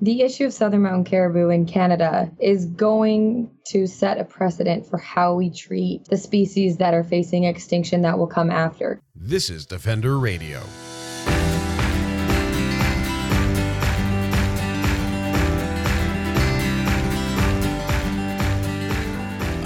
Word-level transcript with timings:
the 0.00 0.22
issue 0.22 0.46
of 0.46 0.52
southern 0.52 0.82
mountain 0.82 1.04
caribou 1.04 1.50
in 1.50 1.66
Canada 1.66 2.30
is 2.40 2.64
going 2.64 3.50
to 3.66 3.86
set 3.86 4.18
a 4.18 4.24
precedent 4.24 4.86
for 4.86 4.98
how 4.98 5.34
we 5.34 5.50
treat 5.50 6.04
the 6.06 6.16
species 6.16 6.78
that 6.78 6.94
are 6.94 7.04
facing 7.04 7.44
extinction 7.44 8.02
that 8.02 8.18
will 8.18 8.26
come 8.26 8.50
after. 8.50 9.00
This 9.14 9.50
is 9.50 9.66
Defender 9.66 10.18
Radio. 10.18 10.62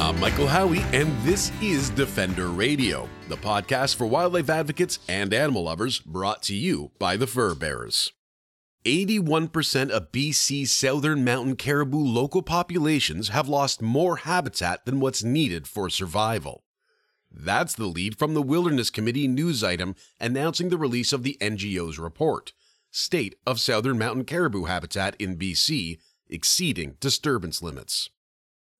I'm 0.01 0.19
Michael 0.21 0.49
Howie, 0.49 0.85
and 0.93 1.17
this 1.23 1.53
is 1.63 1.91
Defender 1.91 2.49
Radio, 2.49 3.09
the 3.29 3.37
podcast 3.37 3.95
for 3.95 4.07
wildlife 4.07 4.51
advocates 4.51 4.99
and 5.09 5.33
animal 5.33 5.63
lovers 5.65 6.01
brought 6.01 6.43
to 6.43 6.55
you 6.55 6.91
by 6.99 7.17
the 7.17 7.27
Fur 7.29 7.55
Bearers. 7.55 8.13
81% 8.85 9.89
of 9.89 10.13
BC's 10.13 10.71
southern 10.71 11.25
mountain 11.25 11.57
caribou 11.57 11.99
local 12.05 12.43
populations 12.43 13.29
have 13.29 13.49
lost 13.49 13.81
more 13.81 14.17
habitat 14.17 14.85
than 14.85 15.01
what's 15.01 15.25
needed 15.25 15.67
for 15.67 15.89
survival. 15.89 16.65
That's 17.31 17.75
the 17.75 17.87
lead 17.87 18.19
from 18.19 18.35
the 18.35 18.43
Wilderness 18.43 18.91
Committee 18.91 19.27
news 19.27 19.65
item 19.65 19.97
announcing 20.21 20.69
the 20.69 20.77
release 20.77 21.13
of 21.15 21.23
the 21.23 21.39
NGO's 21.41 21.99
report 21.99 22.53
State 22.91 23.35
of 23.47 23.59
Southern 23.59 23.99
Mountain 23.99 24.25
Caribou 24.25 24.67
Habitat 24.67 25.17
in 25.19 25.37
BC 25.37 25.99
Exceeding 26.29 26.97
Disturbance 27.01 27.63
Limits. 27.63 28.11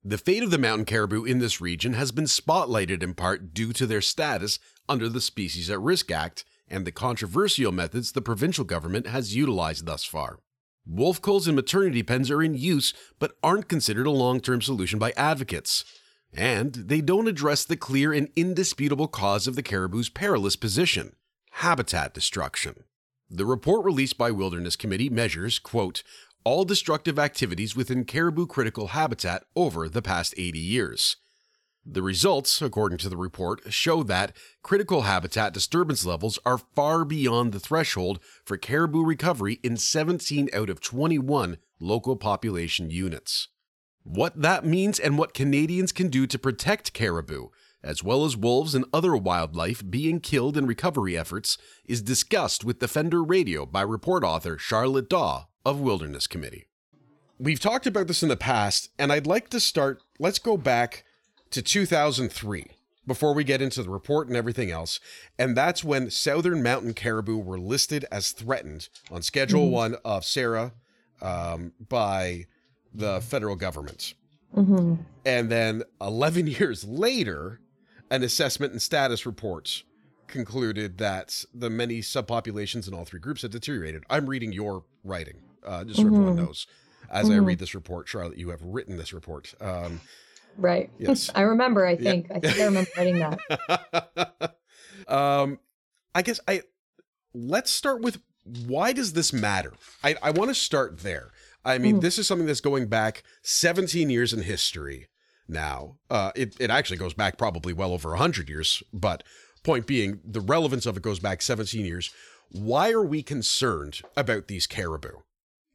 The 0.05 0.19
fate 0.19 0.43
of 0.43 0.51
the 0.51 0.59
mountain 0.59 0.85
caribou 0.85 1.25
in 1.25 1.39
this 1.39 1.63
region 1.63 1.95
has 1.95 2.13
been 2.13 2.27
spotlighted 2.27 3.03
in 3.03 3.15
part 3.15 3.55
due 3.55 3.73
to 3.73 3.87
their 3.87 4.03
status 4.03 4.59
under 4.87 5.09
the 5.09 5.21
Species 5.21 5.71
at 5.71 5.81
Risk 5.81 6.11
Act 6.11 6.45
and 6.69 6.87
the 6.87 6.93
controversial 6.93 7.73
methods 7.73 8.13
the 8.13 8.23
provincial 8.23 8.65
government 8.65 9.07
has 9.07 9.37
utilized 9.37 9.87
thus 9.87 10.05
far. 10.05 10.39
Wolf 10.87 11.23
culls 11.23 11.47
and 11.47 11.57
maternity 11.57 12.03
pens 12.03 12.31
are 12.31 12.43
in 12.43 12.55
use 12.55 12.93
but 13.19 13.33
aren't 13.43 13.69
considered 13.69 14.07
a 14.07 14.11
long 14.11 14.41
term 14.41 14.61
solution 14.61 14.99
by 14.99 15.13
advocates. 15.17 15.85
And 16.33 16.75
they 16.75 17.01
don't 17.01 17.29
address 17.29 17.65
the 17.65 17.77
clear 17.77 18.13
and 18.13 18.29
indisputable 18.35 19.09
cause 19.09 19.47
of 19.47 19.57
the 19.57 19.63
caribou's 19.63 20.09
perilous 20.09 20.57
position 20.57 21.17
habitat 21.59 22.13
destruction. 22.13 22.83
The 23.31 23.47
report 23.47 23.85
released 23.85 24.19
by 24.19 24.33
Wilderness 24.33 24.75
Committee 24.75 25.09
measures, 25.09 25.61
quote, 25.61 26.03
all 26.45 26.65
destructive 26.65 27.19
activities 27.19 27.77
within 27.77 28.05
caribou 28.05 28.47
critical 28.47 28.89
habitat 28.89 29.45
over 29.57 29.89
the 29.89 30.03
past 30.03 30.35
80 30.37 30.59
years. 30.59 31.17
The 31.87 32.03
results, 32.03 32.63
according 32.63 32.99
to 32.99 33.11
the 33.11 33.17
report, 33.17 33.71
show 33.71 34.03
that 34.05 34.35
critical 34.63 35.03
habitat 35.03 35.53
disturbance 35.53 36.07
levels 36.07 36.39
are 36.47 36.57
far 36.57 37.05
beyond 37.05 37.53
the 37.53 37.61
threshold 37.61 38.21
for 38.43 38.57
caribou 38.57 39.05
recovery 39.05 39.61
in 39.63 39.77
17 39.77 40.49
out 40.55 40.71
of 40.71 40.81
21 40.81 41.59
local 41.79 42.17
population 42.17 42.89
units. 42.89 43.49
What 44.03 44.41
that 44.41 44.65
means 44.65 44.99
and 44.99 45.19
what 45.19 45.35
Canadians 45.35 45.93
can 45.93 46.09
do 46.09 46.27
to 46.27 46.39
protect 46.39 46.95
caribou, 46.95 47.49
as 47.83 48.03
well 48.03 48.25
as 48.25 48.37
wolves 48.37 48.75
and 48.75 48.87
other 48.93 49.15
wildlife 49.15 49.83
being 49.89 50.21
killed 50.21 50.57
in 50.57 50.67
recovery 50.67 51.19
efforts, 51.19 51.59
is 51.85 52.01
discussed 52.01 52.65
with 52.65 52.79
Defender 52.79 53.23
Radio 53.23 53.67
by 53.67 53.83
report 53.83 54.25
author 54.25 54.57
Charlotte 54.57 55.11
Dawe 55.11 55.49
of 55.67 55.81
Wilderness 55.81 56.27
Committee. 56.27 56.67
We've 57.39 57.61
talked 57.61 57.87
about 57.87 58.07
this 58.07 58.23
in 58.23 58.31
the 58.31 58.37
past, 58.37 58.89
and 58.99 59.13
I'd 59.13 59.27
like 59.27 59.51
to 59.51 59.61
start. 59.61 60.03
Let's 60.19 60.39
go 60.39 60.57
back 60.57 61.05
to 61.51 61.63
2003 61.63 62.67
before 63.07 63.35
we 63.35 63.45
get 63.45 63.61
into 63.61 63.83
the 63.83 63.91
report 63.91 64.29
and 64.29 64.37
everything 64.37 64.71
else. 64.71 65.01
And 65.39 65.57
that's 65.57 65.85
when 65.85 66.11
southern 66.11 66.63
mountain 66.63 66.95
caribou 66.95 67.39
were 67.39 67.59
listed 67.59 68.05
as 68.11 68.33
threatened 68.33 68.89
on 69.11 69.23
Schedule 69.23 69.65
mm-hmm. 69.65 69.95
1 69.95 69.97
of 70.05 70.25
SARA 70.25 70.73
um, 71.21 71.73
by 71.89 72.47
the 72.95 73.21
federal 73.21 73.57
government. 73.57 74.15
Mm-hmm. 74.57 75.03
And 75.27 75.51
then 75.51 75.83
11 76.01 76.47
years 76.59 76.85
later, 76.85 77.61
an 78.11 78.23
assessment 78.23 78.73
and 78.73 78.81
status 78.81 79.27
report 79.27 79.83
concluded 80.27 80.99
that 80.99 81.45
the 81.55 81.71
many 81.71 82.01
subpopulations 82.01 82.89
in 82.89 82.95
all 82.95 83.05
three 83.05 83.21
groups 83.21 83.43
had 83.43 83.51
deteriorated. 83.51 84.05
I'm 84.09 84.27
reading 84.27 84.53
your 84.53 84.85
writing, 85.03 85.37
uh, 85.65 85.85
just 85.85 85.97
so 85.97 86.05
mm-hmm. 86.05 86.15
everyone 86.15 86.37
knows. 86.37 86.67
As 87.11 87.31
I 87.31 87.37
read 87.37 87.59
this 87.59 87.75
report, 87.75 88.09
Charlotte, 88.09 88.39
you 88.39 88.49
have 88.49 88.63
written 88.63 88.97
this 88.97 89.13
report. 89.13 89.55
Um, 89.61 90.01
Right. 90.57 90.91
Yes. 90.99 91.31
I 91.35 91.43
remember, 91.43 91.85
I 91.87 91.97
think. 91.97 92.29
Yeah. 92.29 92.37
I 92.37 92.41
think 92.41 92.59
I 92.59 92.65
remember 92.65 92.91
writing 92.97 93.19
that. 93.19 94.57
um 95.09 95.59
I 96.15 96.23
guess 96.23 96.41
I 96.47 96.63
let's 97.35 97.71
start 97.71 98.01
with 98.01 98.21
why 98.67 98.93
does 98.93 99.15
this 99.15 99.33
matter? 99.33 99.73
I, 100.03 100.17
I 100.23 100.31
want 100.31 100.51
to 100.51 100.55
start 100.55 101.01
there. 101.01 101.31
I 101.65 101.79
mean, 101.79 101.97
mm. 101.97 102.01
this 102.03 102.19
is 102.19 102.27
something 102.27 102.47
that's 102.47 102.61
going 102.61 102.89
back 102.89 103.23
17 103.43 104.11
years 104.11 104.33
in 104.33 104.43
history 104.43 105.09
now. 105.49 105.97
Uh, 106.11 106.31
it, 106.37 106.55
it 106.61 106.71
actually 106.71 106.99
goes 106.99 107.15
back 107.15 107.39
probably 107.39 107.73
well 107.73 107.93
over 107.93 108.11
100 108.11 108.49
years, 108.51 108.83
but 108.93 109.23
point 109.63 109.87
being, 109.87 110.21
the 110.25 110.41
relevance 110.41 110.85
of 110.85 110.97
it 110.97 111.03
goes 111.03 111.21
back 111.21 111.41
17 111.41 111.85
years. 111.87 112.11
Why 112.51 112.91
are 112.91 113.05
we 113.05 113.23
concerned 113.23 114.03
about 114.17 114.49
these 114.49 114.67
caribou? 114.67 115.21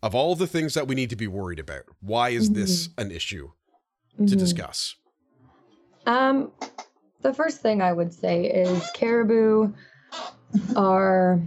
Of 0.02 0.14
all 0.14 0.36
the 0.36 0.48
things 0.48 0.76
that 0.76 0.88
we 0.88 0.96
need 0.96 1.10
to 1.10 1.16
be 1.16 1.28
worried 1.28 1.60
about, 1.60 1.84
why 2.02 2.30
is 2.30 2.50
mm-hmm. 2.50 2.62
this 2.62 2.90
an 2.98 3.12
issue 3.12 3.52
to 4.18 4.24
mm-hmm. 4.24 4.38
discuss? 4.38 4.96
Um, 6.06 6.52
the 7.22 7.34
first 7.34 7.62
thing 7.62 7.82
I 7.82 7.92
would 7.92 8.14
say 8.14 8.46
is 8.46 8.90
caribou 8.94 9.74
are 10.76 11.42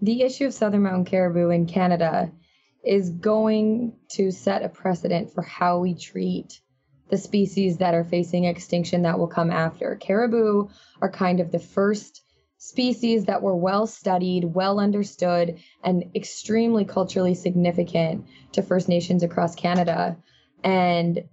the 0.00 0.22
issue 0.22 0.46
of 0.46 0.54
southern 0.54 0.82
mountain 0.82 1.04
caribou 1.04 1.50
in 1.50 1.66
Canada 1.66 2.30
is 2.84 3.10
going 3.10 3.96
to 4.12 4.30
set 4.30 4.62
a 4.62 4.68
precedent 4.68 5.32
for 5.32 5.42
how 5.42 5.80
we 5.80 5.94
treat 5.94 6.60
the 7.10 7.18
species 7.18 7.78
that 7.78 7.94
are 7.94 8.04
facing 8.04 8.44
extinction 8.44 9.02
that 9.02 9.18
will 9.18 9.26
come 9.28 9.50
after. 9.50 9.96
Caribou 9.96 10.68
are 11.00 11.10
kind 11.10 11.40
of 11.40 11.50
the 11.50 11.58
first 11.58 12.22
species 12.58 13.26
that 13.26 13.42
were 13.42 13.54
well 13.54 13.86
studied, 13.86 14.44
well 14.44 14.80
understood, 14.80 15.58
and 15.84 16.04
extremely 16.14 16.84
culturally 16.84 17.34
significant 17.34 18.26
to 18.52 18.62
First 18.62 18.88
Nations 18.88 19.22
across 19.22 19.54
Canada. 19.54 20.16
And 20.64 21.24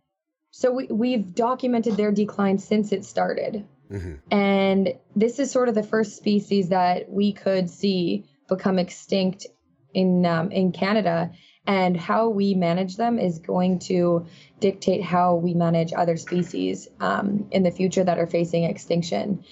so 0.55 0.71
we, 0.71 0.85
we've 0.85 1.33
documented 1.33 1.97
their 1.97 2.11
decline 2.11 2.59
since 2.59 2.91
it 2.91 3.05
started. 3.05 3.65
Mm-hmm. 3.91 4.13
And 4.31 4.93
this 5.15 5.39
is 5.39 5.49
sort 5.49 5.67
of 5.67 5.73
the 5.73 5.81
first 5.81 6.15
species 6.15 6.69
that 6.69 7.09
we 7.09 7.33
could 7.33 7.71
see 7.71 8.25
become 8.47 8.77
extinct 8.77 9.47
in 9.95 10.23
um, 10.27 10.51
in 10.51 10.71
Canada. 10.71 11.31
And 11.65 11.97
how 11.97 12.29
we 12.29 12.53
manage 12.53 12.97
them 12.97 13.17
is 13.17 13.39
going 13.39 13.79
to 13.89 14.27
dictate 14.59 15.01
how 15.01 15.35
we 15.35 15.55
manage 15.55 15.91
other 15.91 16.17
species 16.17 16.87
um, 16.99 17.47
in 17.49 17.63
the 17.63 17.71
future 17.71 18.03
that 18.03 18.19
are 18.19 18.27
facing 18.27 18.65
extinction. 18.65 19.43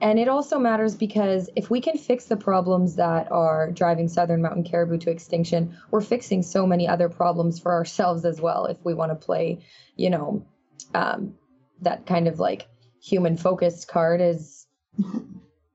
And 0.00 0.18
it 0.18 0.28
also 0.28 0.58
matters 0.58 0.94
because 0.94 1.48
if 1.56 1.70
we 1.70 1.80
can 1.80 1.96
fix 1.96 2.26
the 2.26 2.36
problems 2.36 2.96
that 2.96 3.32
are 3.32 3.70
driving 3.70 4.08
southern 4.08 4.42
mountain 4.42 4.64
caribou 4.64 4.98
to 4.98 5.10
extinction, 5.10 5.76
we're 5.90 6.02
fixing 6.02 6.42
so 6.42 6.66
many 6.66 6.86
other 6.86 7.08
problems 7.08 7.58
for 7.58 7.72
ourselves 7.72 8.24
as 8.24 8.40
well 8.40 8.66
if 8.66 8.76
we 8.84 8.92
want 8.92 9.10
to 9.12 9.26
play, 9.26 9.64
you 9.96 10.10
know, 10.10 10.44
um, 10.94 11.34
that 11.80 12.06
kind 12.06 12.28
of 12.28 12.38
like 12.38 12.68
human 13.02 13.36
focused 13.36 13.88
card 13.88 14.20
is 14.20 14.66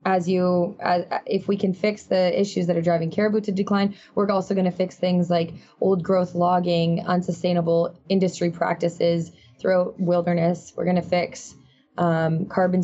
as 0.05 0.27
you 0.27 0.75
as, 0.79 1.05
if 1.25 1.47
we 1.47 1.55
can 1.57 1.73
fix 1.73 2.03
the 2.03 2.39
issues 2.39 2.67
that 2.67 2.75
are 2.75 2.81
driving 2.81 3.11
caribou 3.11 3.39
to 3.39 3.51
decline 3.51 3.95
we're 4.15 4.29
also 4.31 4.53
going 4.55 4.65
to 4.65 4.71
fix 4.71 4.95
things 4.95 5.29
like 5.29 5.53
old 5.79 6.03
growth 6.03 6.33
logging 6.33 7.05
unsustainable 7.05 7.95
industry 8.09 8.49
practices 8.49 9.31
throughout 9.59 9.99
wilderness 9.99 10.73
we're 10.75 10.85
going 10.85 10.95
to 10.95 11.01
fix 11.01 11.53
um, 11.97 12.45
carbon 12.47 12.83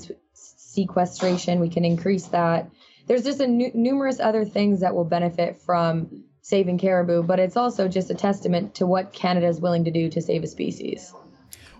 sequestration, 0.77 1.59
we 1.59 1.69
can 1.69 1.83
increase 1.83 2.27
that. 2.27 2.69
There's 3.07 3.23
just 3.23 3.39
a 3.39 3.47
numerous 3.47 4.19
other 4.19 4.45
things 4.45 4.81
that 4.81 4.93
will 4.93 5.05
benefit 5.05 5.57
from 5.65 6.23
saving 6.41 6.77
caribou, 6.77 7.23
but 7.23 7.39
it's 7.39 7.57
also 7.57 7.87
just 7.87 8.11
a 8.11 8.15
testament 8.15 8.75
to 8.75 8.85
what 8.85 9.11
Canada 9.11 9.47
is 9.47 9.59
willing 9.59 9.85
to 9.85 9.91
do 9.91 10.09
to 10.09 10.21
save 10.21 10.43
a 10.43 10.47
species. 10.47 11.13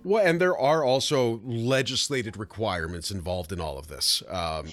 Well, 0.03 0.25
and 0.25 0.41
there 0.41 0.57
are 0.57 0.83
also 0.83 1.41
legislated 1.43 2.37
requirements 2.37 3.11
involved 3.11 3.51
in 3.51 3.59
all 3.61 3.77
of 3.77 3.87
this. 3.87 4.23
Um, 4.29 4.65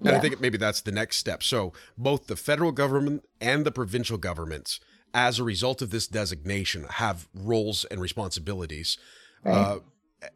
and 0.00 0.10
yeah. 0.10 0.16
I 0.16 0.20
think 0.20 0.40
maybe 0.40 0.58
that's 0.58 0.80
the 0.80 0.92
next 0.92 1.16
step. 1.16 1.42
So 1.42 1.72
both 1.96 2.26
the 2.26 2.36
federal 2.36 2.72
government 2.72 3.24
and 3.40 3.64
the 3.64 3.72
provincial 3.72 4.18
governments, 4.18 4.80
as 5.14 5.38
a 5.38 5.44
result 5.44 5.82
of 5.82 5.90
this 5.90 6.06
designation, 6.06 6.84
have 6.84 7.28
roles 7.34 7.84
and 7.86 8.00
responsibilities. 8.00 8.98
Right. 9.44 9.54
Uh, 9.54 9.78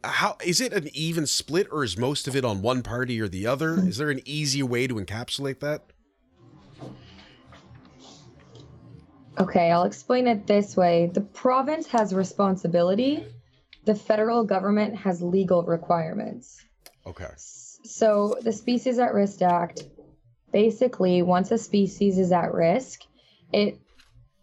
how 0.04 0.36
is 0.44 0.60
it 0.60 0.72
an 0.72 0.88
even 0.92 1.26
split 1.26 1.68
or 1.70 1.84
is 1.84 1.96
most 1.96 2.26
of 2.28 2.36
it 2.36 2.44
on 2.44 2.62
one 2.62 2.82
party 2.82 3.20
or 3.20 3.28
the 3.28 3.46
other? 3.46 3.76
Hmm. 3.76 3.88
Is 3.88 3.98
there 3.98 4.10
an 4.10 4.20
easy 4.24 4.62
way 4.62 4.86
to 4.86 4.94
encapsulate 4.94 5.60
that? 5.60 5.82
Okay, 9.38 9.70
I'll 9.70 9.84
explain 9.84 10.26
it 10.26 10.46
this 10.46 10.76
way. 10.76 11.10
The 11.12 11.20
province 11.20 11.86
has 11.88 12.14
responsibility, 12.14 13.26
the 13.84 13.94
federal 13.94 14.44
government 14.44 14.96
has 14.96 15.20
legal 15.20 15.62
requirements. 15.62 16.64
Okay. 17.06 17.28
So, 17.36 18.36
the 18.40 18.52
Species 18.52 18.98
at 18.98 19.12
Risk 19.12 19.42
Act 19.42 19.84
basically 20.52 21.20
once 21.22 21.50
a 21.50 21.58
species 21.58 22.18
is 22.18 22.32
at 22.32 22.52
risk, 22.54 23.00
it 23.52 23.78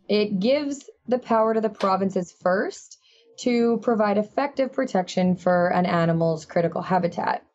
it 0.08 0.40
gives 0.40 0.90
the 1.08 1.18
power 1.18 1.54
to 1.54 1.62
the 1.62 1.70
provinces 1.70 2.32
first 2.32 3.00
to 3.40 3.80
provide 3.82 4.18
effective 4.18 4.74
protection 4.74 5.36
for 5.36 5.68
an 5.68 5.86
animal's 5.86 6.46
critical 6.46 6.82
habitat. 6.82 7.46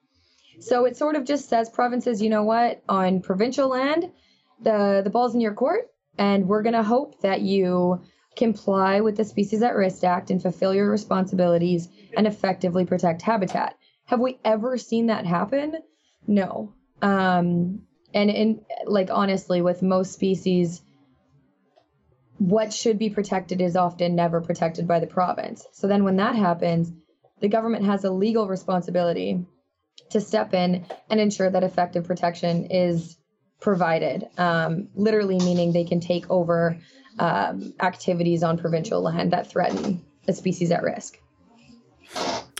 So 0.60 0.86
it 0.86 0.96
sort 0.96 1.16
of 1.16 1.24
just 1.24 1.48
says 1.48 1.70
provinces, 1.70 2.20
you 2.20 2.30
know 2.30 2.44
what, 2.44 2.82
on 2.88 3.20
provincial 3.20 3.68
land, 3.68 4.10
the 4.60 5.02
the 5.04 5.10
ball's 5.10 5.34
in 5.34 5.40
your 5.40 5.54
court, 5.54 5.88
and 6.16 6.48
we're 6.48 6.62
gonna 6.62 6.82
hope 6.82 7.20
that 7.20 7.40
you 7.40 8.02
comply 8.36 9.00
with 9.00 9.16
the 9.16 9.24
Species 9.24 9.62
at 9.62 9.74
Risk 9.74 10.04
Act 10.04 10.30
and 10.30 10.40
fulfill 10.40 10.74
your 10.74 10.90
responsibilities 10.90 11.88
and 12.16 12.26
effectively 12.26 12.84
protect 12.84 13.22
habitat. 13.22 13.76
Have 14.06 14.20
we 14.20 14.38
ever 14.44 14.78
seen 14.78 15.06
that 15.06 15.26
happen? 15.26 15.74
No. 16.26 16.72
Um, 17.02 17.82
and 18.14 18.30
in 18.30 18.64
like 18.86 19.10
honestly, 19.10 19.62
with 19.62 19.82
most 19.82 20.12
species, 20.12 20.82
what 22.38 22.72
should 22.72 22.98
be 22.98 23.10
protected 23.10 23.60
is 23.60 23.76
often 23.76 24.14
never 24.14 24.40
protected 24.40 24.86
by 24.86 25.00
the 25.00 25.06
province. 25.06 25.66
So 25.72 25.86
then 25.86 26.04
when 26.04 26.16
that 26.16 26.36
happens, 26.36 26.92
the 27.40 27.48
government 27.48 27.84
has 27.84 28.04
a 28.04 28.10
legal 28.10 28.48
responsibility 28.48 29.44
to 30.10 30.20
step 30.20 30.54
in 30.54 30.86
and 31.10 31.20
ensure 31.20 31.50
that 31.50 31.64
effective 31.64 32.04
protection 32.04 32.66
is 32.70 33.16
provided. 33.60 34.26
Um, 34.38 34.88
literally 34.94 35.38
meaning 35.38 35.72
they 35.72 35.84
can 35.84 36.00
take 36.00 36.30
over 36.30 36.78
um, 37.18 37.74
activities 37.80 38.42
on 38.42 38.58
provincial 38.58 39.02
land 39.02 39.32
that 39.32 39.50
threaten 39.50 40.04
a 40.26 40.32
species 40.32 40.70
at 40.70 40.82
risk. 40.82 41.18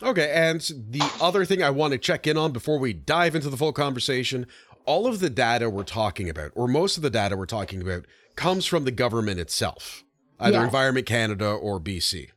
Okay, 0.01 0.31
and 0.31 0.61
the 0.89 1.01
other 1.19 1.43
thing 1.43 1.63
I 1.63 1.71
want 1.71 1.91
to 1.93 1.97
check 1.97 2.27
in 2.27 2.37
on 2.37 2.51
before 2.51 2.79
we 2.79 2.93
dive 2.93 3.35
into 3.35 3.49
the 3.49 3.57
full 3.57 3.73
conversation 3.73 4.47
all 4.89 5.05
of 5.05 5.19
the 5.19 5.29
data 5.29 5.69
we're 5.69 5.83
talking 5.83 6.31
about, 6.31 6.51
or 6.55 6.67
most 6.67 6.97
of 6.97 7.03
the 7.03 7.11
data 7.11 7.37
we're 7.37 7.45
talking 7.45 7.79
about, 7.79 8.07
comes 8.35 8.65
from 8.65 8.85
the 8.85 8.91
government 8.91 9.39
itself, 9.39 10.03
either 10.39 10.57
yes. 10.57 10.65
Environment 10.65 11.05
Canada 11.05 11.47
or 11.47 11.79
BC. 11.79 12.29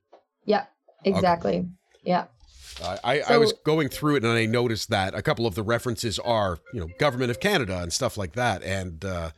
Yeah, 0.45 0.67
exactly. 1.03 1.61
Okay. 1.61 1.69
Yeah. 2.05 2.27
Uh, 2.83 2.99
I, 3.03 3.21
so, 3.23 3.35
I 3.35 3.39
was 3.39 3.55
going 3.65 3.89
through 3.89 4.17
it 4.17 4.25
and 4.25 4.35
I 4.35 4.45
noticed 4.45 4.91
that 4.91 5.15
a 5.15 5.23
couple 5.23 5.47
of 5.47 5.55
the 5.55 5.63
references 5.63 6.19
are, 6.19 6.59
you 6.75 6.81
know, 6.81 6.89
government 6.99 7.31
of 7.31 7.41
Canada 7.41 7.81
and 7.81 7.91
stuff 7.91 8.19
like 8.19 8.35
that. 8.35 8.63
And 8.63 9.03
uh, 9.03 9.31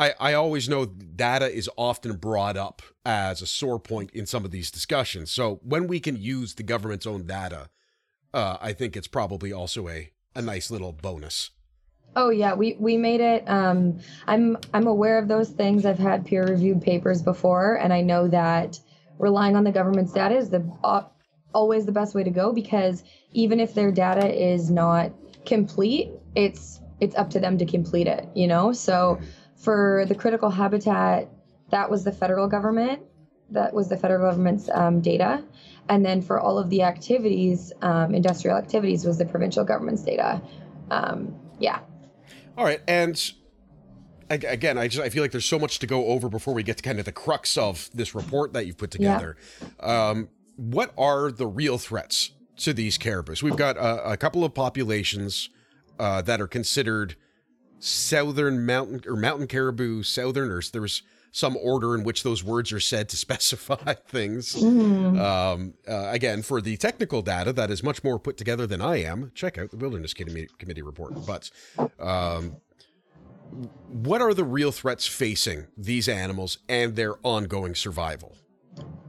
I, 0.00 0.14
I 0.18 0.32
always 0.32 0.68
know 0.68 0.86
data 0.86 1.48
is 1.48 1.70
often 1.76 2.16
brought 2.16 2.56
up 2.56 2.82
as 3.06 3.42
a 3.42 3.46
sore 3.46 3.78
point 3.78 4.10
in 4.10 4.26
some 4.26 4.44
of 4.44 4.50
these 4.50 4.72
discussions. 4.72 5.30
So 5.30 5.60
when 5.62 5.86
we 5.86 6.00
can 6.00 6.16
use 6.16 6.54
the 6.54 6.64
government's 6.64 7.06
own 7.06 7.26
data, 7.28 7.70
uh, 8.34 8.56
I 8.60 8.72
think 8.72 8.96
it's 8.96 9.08
probably 9.08 9.52
also 9.52 9.88
a, 9.88 10.10
a 10.34 10.42
nice 10.42 10.68
little 10.68 10.92
bonus. 10.92 11.50
Oh 12.16 12.30
yeah, 12.30 12.54
we 12.54 12.76
we 12.78 12.96
made 12.96 13.20
it. 13.20 13.48
Um, 13.48 13.98
I'm 14.26 14.58
I'm 14.74 14.86
aware 14.86 15.18
of 15.18 15.28
those 15.28 15.50
things. 15.50 15.86
I've 15.86 15.98
had 15.98 16.26
peer 16.26 16.44
reviewed 16.44 16.82
papers 16.82 17.22
before, 17.22 17.76
and 17.76 17.92
I 17.92 18.00
know 18.00 18.26
that 18.28 18.80
relying 19.18 19.54
on 19.54 19.64
the 19.64 19.70
government's 19.72 20.12
data 20.12 20.36
is 20.36 20.50
the 20.50 20.68
uh, 20.82 21.02
always 21.54 21.86
the 21.86 21.92
best 21.92 22.14
way 22.14 22.24
to 22.24 22.30
go 22.30 22.52
because 22.52 23.04
even 23.32 23.60
if 23.60 23.74
their 23.74 23.92
data 23.92 24.26
is 24.26 24.70
not 24.70 25.12
complete, 25.46 26.10
it's 26.34 26.80
it's 27.00 27.14
up 27.16 27.30
to 27.30 27.40
them 27.40 27.58
to 27.58 27.64
complete 27.64 28.08
it. 28.08 28.28
You 28.34 28.48
know, 28.48 28.72
so 28.72 29.20
for 29.56 30.04
the 30.08 30.14
critical 30.14 30.50
habitat, 30.50 31.28
that 31.70 31.90
was 31.90 32.02
the 32.04 32.12
federal 32.12 32.48
government. 32.48 33.02
That 33.50 33.72
was 33.72 33.88
the 33.88 33.96
federal 33.96 34.30
government's 34.30 34.68
um, 34.72 35.00
data. 35.00 35.44
And 35.88 36.04
then 36.04 36.22
for 36.22 36.40
all 36.40 36.58
of 36.58 36.70
the 36.70 36.82
activities, 36.82 37.72
um, 37.82 38.14
industrial 38.14 38.56
activities, 38.56 39.04
was 39.04 39.18
the 39.18 39.24
provincial 39.24 39.64
government's 39.64 40.02
data. 40.02 40.40
Um, 40.90 41.34
yeah. 41.58 41.80
All 42.60 42.66
right. 42.66 42.82
And 42.86 43.32
again, 44.28 44.76
I 44.76 44.86
just 44.86 45.02
I 45.02 45.08
feel 45.08 45.22
like 45.22 45.30
there's 45.30 45.46
so 45.46 45.58
much 45.58 45.78
to 45.78 45.86
go 45.86 46.08
over 46.08 46.28
before 46.28 46.52
we 46.52 46.62
get 46.62 46.76
to 46.76 46.82
kind 46.82 46.98
of 46.98 47.06
the 47.06 47.12
crux 47.12 47.56
of 47.56 47.88
this 47.94 48.14
report 48.14 48.52
that 48.52 48.66
you've 48.66 48.76
put 48.76 48.90
together. 48.90 49.38
Yeah. 49.82 50.08
Um, 50.10 50.28
what 50.56 50.92
are 50.98 51.32
the 51.32 51.46
real 51.46 51.78
threats 51.78 52.32
to 52.58 52.74
these 52.74 52.98
caribous? 52.98 53.42
We've 53.42 53.56
got 53.56 53.78
a, 53.78 54.10
a 54.10 54.16
couple 54.18 54.44
of 54.44 54.52
populations 54.52 55.48
uh, 55.98 56.20
that 56.20 56.38
are 56.38 56.46
considered 56.46 57.16
southern 57.78 58.66
mountain 58.66 59.04
or 59.06 59.16
mountain 59.16 59.46
caribou 59.46 60.02
southerners. 60.02 60.70
There's 60.70 61.02
some 61.32 61.56
order 61.56 61.94
in 61.94 62.04
which 62.04 62.22
those 62.22 62.42
words 62.42 62.72
are 62.72 62.80
said 62.80 63.08
to 63.10 63.16
specify 63.16 63.94
things. 63.94 64.54
Mm. 64.54 65.20
Um, 65.20 65.74
uh, 65.88 66.10
again, 66.10 66.42
for 66.42 66.60
the 66.60 66.76
technical 66.76 67.22
data 67.22 67.52
that 67.52 67.70
is 67.70 67.82
much 67.82 68.02
more 68.02 68.18
put 68.18 68.36
together 68.36 68.66
than 68.66 68.80
I 68.80 69.02
am, 69.02 69.32
check 69.34 69.58
out 69.58 69.70
the 69.70 69.76
Wilderness 69.76 70.14
Committee, 70.14 70.48
Committee 70.58 70.82
report. 70.82 71.14
But 71.26 71.50
um, 71.98 72.56
what 73.88 74.22
are 74.22 74.34
the 74.34 74.44
real 74.44 74.72
threats 74.72 75.06
facing 75.06 75.66
these 75.76 76.08
animals 76.08 76.58
and 76.68 76.96
their 76.96 77.14
ongoing 77.22 77.74
survival? 77.74 78.36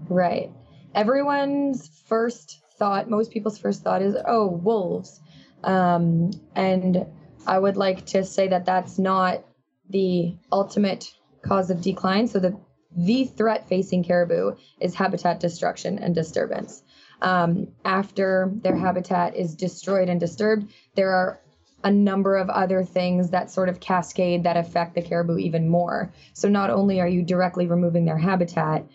Right. 0.10 0.52
Everyone's 0.96 2.02
first 2.08 2.62
thought, 2.78 3.10
most 3.10 3.32
people's 3.32 3.58
first 3.58 3.84
thought 3.84 4.02
is, 4.02 4.16
oh, 4.28 4.48
wolves. 4.48 5.20
Um, 5.64 6.32
and 6.56 7.06
I 7.46 7.60
would 7.60 7.78
like 7.78 8.06
to 8.08 8.24
say 8.24 8.48
that 8.48 8.66
that's 8.66 8.98
not 8.98 9.44
the 9.90 10.36
ultimate 10.52 11.14
cause 11.44 11.70
of 11.70 11.82
decline. 11.82 12.28
So 12.28 12.40
the 12.40 12.58
the 12.96 13.24
threat 13.24 13.70
facing 13.70 14.04
caribou 14.04 14.56
is 14.80 14.96
habitat 14.96 15.40
destruction 15.40 15.98
and 16.00 16.14
disturbance. 16.14 16.84
Um, 17.22 17.70
after 17.86 18.52
their 18.54 18.76
habitat 18.76 19.36
is 19.38 19.56
destroyed 19.56 20.10
and 20.10 20.20
disturbed, 20.20 20.72
there 20.96 21.12
are 21.12 21.40
a 21.84 21.92
number 21.92 22.36
of 22.36 22.50
other 22.50 22.84
things 22.84 23.30
that 23.30 23.50
sort 23.50 23.70
of 23.70 23.80
cascade 23.80 24.44
that 24.44 24.58
affect 24.58 24.94
the 24.96 25.02
caribou 25.02 25.38
even 25.38 25.70
more. 25.70 26.14
So 26.34 26.50
not 26.50 26.70
only 26.70 27.00
are 27.00 27.08
you 27.08 27.24
directly 27.24 27.68
removing 27.68 28.06
their 28.06 28.18
habitat, 28.18 28.86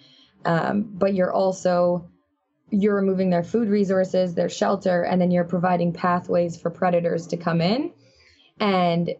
um, 0.44 0.82
but 0.82 1.14
you're 1.14 1.32
also 1.32 2.10
you're 2.70 2.96
removing 2.96 3.30
their 3.30 3.44
food 3.44 3.68
resources, 3.68 4.34
their 4.34 4.48
shelter, 4.48 5.02
and 5.02 5.20
then 5.20 5.30
you're 5.30 5.44
providing 5.44 5.92
pathways 5.92 6.60
for 6.60 6.68
predators 6.68 7.28
to 7.28 7.36
come 7.36 7.60
in 7.60 7.92
and 8.58 9.10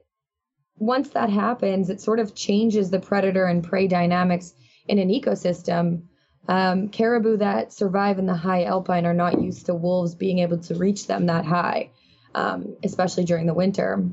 once 0.79 1.11
that 1.11 1.31
happens, 1.31 1.91
it 1.91 2.01
sort 2.01 2.19
of 2.19 2.35
changes 2.35 2.91
the 2.91 3.01
predator 3.01 3.47
and 3.47 3.65
prey 3.65 3.87
dynamics 3.87 4.55
in 4.87 4.99
an 4.99 5.09
ecosystem. 5.09 6.03
Um, 6.49 6.89
caribou 6.89 7.39
that 7.39 7.73
survive 7.73 8.19
in 8.19 8.27
the 8.27 8.35
high 8.35 8.65
alpine 8.65 9.05
are 9.05 9.15
not 9.15 9.41
used 9.41 9.67
to 9.67 9.75
wolves 9.75 10.15
being 10.15 10.41
able 10.41 10.59
to 10.59 10.75
reach 10.77 11.07
them 11.07 11.27
that 11.27 11.45
high, 11.45 11.91
um, 12.35 12.77
especially 12.85 13.25
during 13.25 13.47
the 13.47 13.55
winter. 13.55 14.05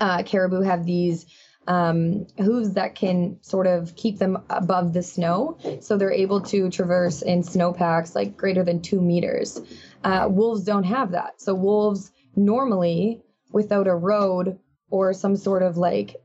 Uh, 0.00 0.22
caribou 0.22 0.60
have 0.60 0.84
these 0.84 1.24
um, 1.66 2.26
hooves 2.38 2.74
that 2.74 2.94
can 2.94 3.38
sort 3.42 3.66
of 3.66 3.96
keep 3.96 4.18
them 4.18 4.38
above 4.50 4.92
the 4.92 5.02
snow, 5.02 5.56
so 5.80 5.96
they're 5.96 6.12
able 6.12 6.40
to 6.42 6.68
traverse 6.70 7.22
in 7.22 7.42
snowpacks 7.42 8.14
like 8.14 8.36
greater 8.36 8.62
than 8.62 8.82
two 8.82 9.00
meters. 9.00 9.60
Uh, 10.04 10.28
wolves 10.30 10.64
don't 10.64 10.84
have 10.84 11.12
that, 11.12 11.40
so 11.40 11.54
wolves 11.54 12.12
normally 12.36 13.22
without 13.50 13.86
a 13.86 13.94
road 13.94 14.58
or 14.90 15.12
some 15.12 15.36
sort 15.36 15.62
of 15.62 15.76
like 15.76 16.16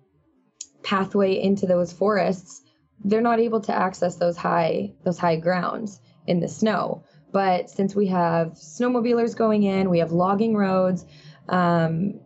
pathway 0.83 1.41
into 1.41 1.65
those 1.65 1.91
forests, 1.91 2.61
they're 3.03 3.21
not 3.21 3.39
able 3.39 3.61
to 3.61 3.73
access 3.73 4.15
those 4.17 4.37
high 4.37 4.93
those 5.03 5.17
high 5.17 5.37
grounds 5.37 5.99
in 6.27 6.39
the 6.39 6.47
snow. 6.47 7.03
But 7.31 7.69
since 7.69 7.95
we 7.95 8.07
have 8.07 8.53
snowmobilers 8.53 9.35
going 9.35 9.63
in, 9.63 9.89
we 9.89 9.99
have 9.99 10.11
logging 10.11 10.55
roads, 10.55 11.05
um, 11.47 12.19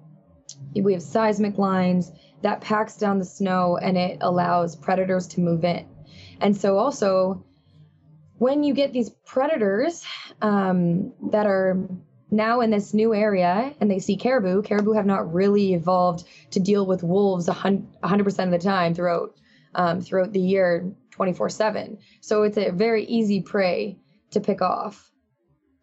we 0.74 0.94
have 0.94 1.01
seismic 1.01 1.58
lines 1.58 2.12
that 2.42 2.62
packs 2.62 2.98
down 2.98 3.20
the 3.20 3.25
snow 3.25 3.77
and 3.77 3.98
it 3.98 4.18
allows 4.22 4.75
predators 4.75 5.27
to 5.27 5.42
move 5.42 5.63
in. 5.63 5.88
And 6.42 6.56
so 6.56 6.77
also 6.77 7.46
when 8.38 8.63
you 8.63 8.74
get 8.74 8.92
these 8.92 9.10
predators 9.10 10.04
um, 10.42 11.13
that 11.32 11.48
are 11.48 11.88
now 12.36 12.62
in 12.62 12.70
this 12.70 12.94
new 12.94 13.13
area 13.13 13.74
and 13.80 13.89
they 13.89 14.00
see 14.00 14.18
caribou, 14.18 14.62
caribou 14.62 14.94
have 14.94 15.06
not 15.06 15.34
really 15.34 15.74
evolved 15.74 16.27
to 16.51 16.60
deal 16.60 16.86
with 16.86 17.04
wolves 17.04 17.48
100% 17.48 18.44
of 18.46 18.51
the 18.51 18.60
time 18.60 18.94
throughout 18.94 19.36
um, 19.74 20.01
throughout 20.01 20.32
the 20.32 20.39
year 20.39 20.94
24 21.12 21.50
7. 21.50 21.98
So 22.22 22.44
it's 22.44 22.58
a 22.58 22.72
very 22.72 23.06
easy 23.06 23.42
prey 23.42 23.98
to 24.32 24.39
pick 24.39 24.62
off. 24.62 25.12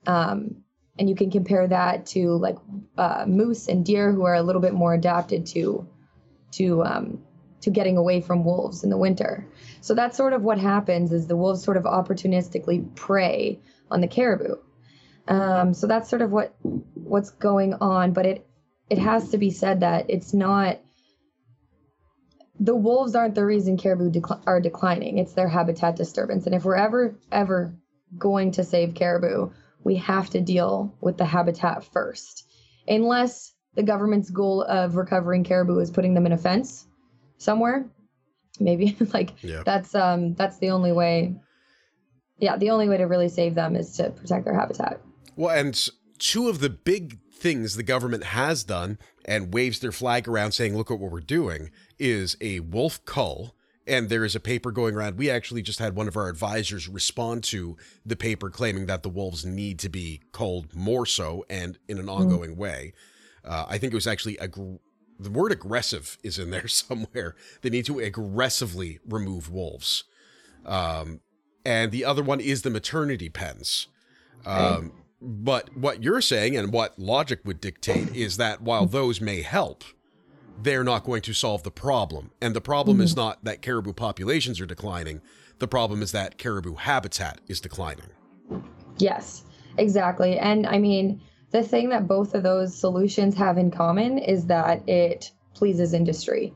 Um, 0.07 0.63
and 0.99 1.09
you 1.09 1.15
can 1.15 1.31
compare 1.31 1.67
that 1.67 2.07
to 2.07 2.37
like 2.37 2.57
uh, 2.99 3.25
moose 3.27 3.69
and 3.69 3.85
deer 3.85 4.13
who 4.13 4.25
are 4.25 4.35
a 4.35 4.43
little 4.43 4.61
bit 4.61 4.75
more 4.75 4.95
adapted 4.95 5.47
to 5.47 5.89
to 6.53 6.85
um, 6.85 7.23
to 7.63 7.71
getting 7.71 7.97
away 7.97 8.21
from 8.21 8.45
wolves 8.45 8.85
in 8.85 8.91
the 8.91 8.97
winter. 8.97 9.47
So 9.81 9.95
that's 9.95 10.17
sort 10.17 10.33
of 10.33 10.43
what 10.43 10.59
happens 10.59 11.13
is 11.13 11.27
the 11.27 11.37
wolves 11.37 11.63
sort 11.63 11.77
of 11.77 11.85
opportunistically 11.85 12.95
prey 12.95 13.61
on 13.91 14.01
the 14.01 14.09
caribou. 14.09 14.57
Um, 15.29 15.75
so 15.75 15.87
that's 15.87 16.09
sort 16.09 16.23
of 16.23 16.31
what 16.31 16.55
what's 16.95 17.31
going 17.31 17.75
on. 17.75 18.13
But 18.13 18.27
it 18.27 18.47
it 18.91 18.99
has 18.99 19.31
to 19.31 19.39
be 19.39 19.51
said 19.51 19.81
that 19.81 20.07
it's 20.09 20.35
not 20.35 20.79
the 22.59 22.75
wolves 22.75 23.15
aren't 23.15 23.35
the 23.35 23.45
reason 23.45 23.77
caribou 23.77 24.11
decl- 24.11 24.43
are 24.47 24.61
declining. 24.61 25.19
It's 25.19 25.33
their 25.33 25.49
habitat 25.49 25.97
disturbance. 25.97 26.47
And 26.47 26.55
if 26.55 26.65
we're 26.65 26.77
ever 26.77 27.19
ever 27.31 27.75
going 28.19 28.53
to 28.53 28.65
save 28.65 28.95
caribou, 28.95 29.51
we 29.85 29.97
have 29.97 30.31
to 30.31 30.41
deal 30.41 30.95
with 31.01 31.17
the 31.19 31.25
habitat 31.25 31.85
first. 31.85 32.47
Unless 32.87 33.55
the 33.75 33.83
government's 33.83 34.31
goal 34.31 34.63
of 34.63 34.97
recovering 34.97 35.45
caribou 35.45 35.79
is 35.79 35.91
putting 35.91 36.15
them 36.15 36.27
in 36.27 36.33
a 36.33 36.39
fence 36.39 36.87
somewhere, 37.39 37.87
maybe 38.61 38.97
like 39.15 39.43
yeah. 39.43 39.63
that's 39.65 39.95
um 39.95 40.35
that's 40.35 40.59
the 40.59 40.71
only 40.71 40.93
way 40.93 41.35
yeah, 42.39 42.57
the 42.57 42.71
only 42.71 42.89
way 42.89 42.97
to 42.97 43.05
really 43.05 43.29
save 43.29 43.55
them 43.55 43.77
is 43.77 43.97
to 43.97 44.11
protect 44.11 44.45
their 44.45 44.59
habitat. 44.59 45.01
Well, 45.37 45.57
and 45.57 45.89
two 46.19 46.49
of 46.49 46.61
the 46.61 46.71
big 46.71 47.19
things 47.33 47.75
the 47.75 47.83
government 47.83 48.25
has 48.25 48.63
done 48.63 48.99
and 49.25 49.53
waves 49.53 49.81
their 49.81 49.93
flag 49.93 50.29
around 50.29 50.53
saying, 50.53 50.77
look 50.77 50.91
at 50.91 50.99
what 50.99 51.11
we're 51.11 51.21
doing, 51.21 51.71
is 51.99 52.37
a 52.41 52.61
wolf 52.61 53.05
cull. 53.05 53.55
And 53.85 54.09
there 54.09 54.25
is 54.25 54.37
a 54.37 54.41
paper 54.41 54.71
going 54.71 54.95
around. 54.95 55.19
We 55.19 55.29
actually 55.29 55.63
just 55.63 55.81
had 55.81 55.97
one 55.97 56.07
of 56.07 56.17
our 56.17 56.29
advisors 56.29 56.89
respond 56.89 57.43
to 57.45 57.77
the 58.07 58.15
paper 58.15 58.49
claiming 58.49 58.87
that 58.87 59.03
the 59.03 59.09
wolves 59.09 59.45
need 59.45 59.81
to 59.81 59.89
be 59.89 60.21
culled 60.31 60.73
more 60.73 61.05
so 61.05 61.45
and 61.51 61.79
in 61.89 61.99
an 61.99 62.09
ongoing 62.09 62.55
mm. 62.55 62.59
way. 62.59 62.93
Uh, 63.45 63.67
I 63.69 63.79
think 63.79 63.93
it 63.93 63.97
was 63.97 64.07
actually 64.07 64.39
ag- 64.39 64.79
the 65.19 65.31
word 65.31 65.51
aggressive 65.51 66.17
is 66.23 66.39
in 66.39 66.51
there 66.51 66.69
somewhere. 66.69 67.35
They 67.63 67.71
need 67.71 67.87
to 67.87 67.99
aggressively 67.99 69.01
remove 69.05 69.51
wolves. 69.51 70.05
Um, 70.65 71.21
and 71.65 71.91
the 71.91 72.05
other 72.05 72.23
one 72.23 72.39
is 72.39 72.63
the 72.63 72.71
maternity 72.71 73.29
pens. 73.29 73.89
Um, 74.47 74.93
but 75.23 75.77
what 75.77 76.03
you're 76.03 76.21
saying 76.21 76.57
and 76.57 76.73
what 76.73 76.99
logic 76.99 77.41
would 77.45 77.61
dictate 77.61 78.15
is 78.15 78.37
that 78.39 78.61
while 78.61 78.87
those 78.87 79.21
may 79.21 79.43
help, 79.43 79.85
they're 80.61 80.85
not 80.85 81.05
going 81.05 81.23
to 81.23 81.33
solve 81.33 81.63
the 81.63 81.71
problem. 81.71 82.33
And 82.41 82.55
the 82.55 82.61
problem 82.61 82.97
mm-hmm. 82.97 83.05
is 83.05 83.17
not 83.17 83.45
that 83.45 83.63
caribou 83.63 83.93
populations 83.93 84.61
are 84.61 84.67
declining, 84.67 85.21
the 85.59 85.69
problem 85.69 86.03
is 86.03 86.13
that 86.13 86.39
caribou 86.39 86.75
habitat 86.75 87.41
is 87.47 87.61
declining. 87.61 88.09
Yes, 88.99 89.45
exactly. 89.79 90.39
And 90.39 90.67
I 90.67 90.79
mean, 90.79 91.23
the 91.51 91.63
thing 91.63 91.91
that 91.91 92.09
both 92.09 92.35
of 92.35 92.43
those 92.43 92.77
solutions 92.77 93.37
have 93.37 93.59
in 93.59 93.71
common 93.71 94.19
is 94.19 94.47
that 94.47 94.89
it 94.89 95.31
pleases 95.55 95.95
industry. 95.95 96.53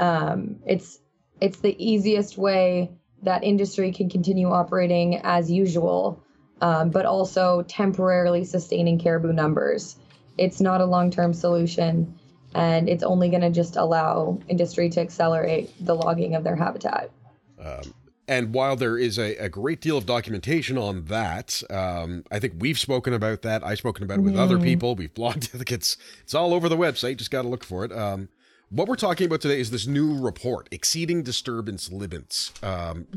Um, 0.00 0.56
it's 0.66 0.98
it's 1.40 1.60
the 1.60 1.76
easiest 1.78 2.36
way 2.36 2.90
that 3.22 3.44
industry 3.44 3.92
can 3.92 4.10
continue 4.10 4.50
operating 4.50 5.20
as 5.22 5.50
usual 5.50 6.24
um, 6.60 6.90
but 6.90 7.06
also 7.06 7.62
temporarily 7.62 8.44
sustaining 8.44 8.98
caribou 8.98 9.32
numbers. 9.32 9.96
It's 10.38 10.60
not 10.60 10.80
a 10.80 10.86
long 10.86 11.10
term 11.10 11.32
solution, 11.32 12.18
and 12.54 12.88
it's 12.88 13.02
only 13.02 13.28
going 13.28 13.42
to 13.42 13.50
just 13.50 13.76
allow 13.76 14.38
industry 14.48 14.88
to 14.90 15.00
accelerate 15.00 15.72
the 15.84 15.94
logging 15.94 16.34
of 16.34 16.44
their 16.44 16.56
habitat. 16.56 17.10
Um, 17.58 17.94
and 18.26 18.54
while 18.54 18.76
there 18.76 18.96
is 18.96 19.18
a, 19.18 19.34
a, 19.36 19.48
great 19.48 19.80
deal 19.80 19.98
of 19.98 20.06
documentation 20.06 20.78
on 20.78 21.06
that, 21.06 21.62
um, 21.68 22.24
I 22.30 22.38
think 22.38 22.54
we've 22.58 22.78
spoken 22.78 23.12
about 23.12 23.42
that. 23.42 23.66
I've 23.66 23.78
spoken 23.78 24.04
about 24.04 24.18
it 24.18 24.22
with 24.22 24.34
mm. 24.34 24.38
other 24.38 24.58
people. 24.58 24.94
We've 24.94 25.12
blogged 25.12 25.52
it. 25.52 25.70
It's, 25.72 25.96
it's 26.22 26.34
all 26.34 26.54
over 26.54 26.68
the 26.68 26.76
website. 26.76 27.16
Just 27.16 27.32
got 27.32 27.42
to 27.42 27.48
look 27.48 27.64
for 27.64 27.84
it. 27.84 27.92
Um, 27.92 28.28
what 28.70 28.86
we're 28.86 28.94
talking 28.94 29.26
about 29.26 29.40
today 29.40 29.58
is 29.58 29.72
this 29.72 29.88
new 29.88 30.16
report, 30.16 30.68
exceeding 30.70 31.24
disturbance 31.24 31.90
limits. 31.90 32.52
Um, 32.62 33.08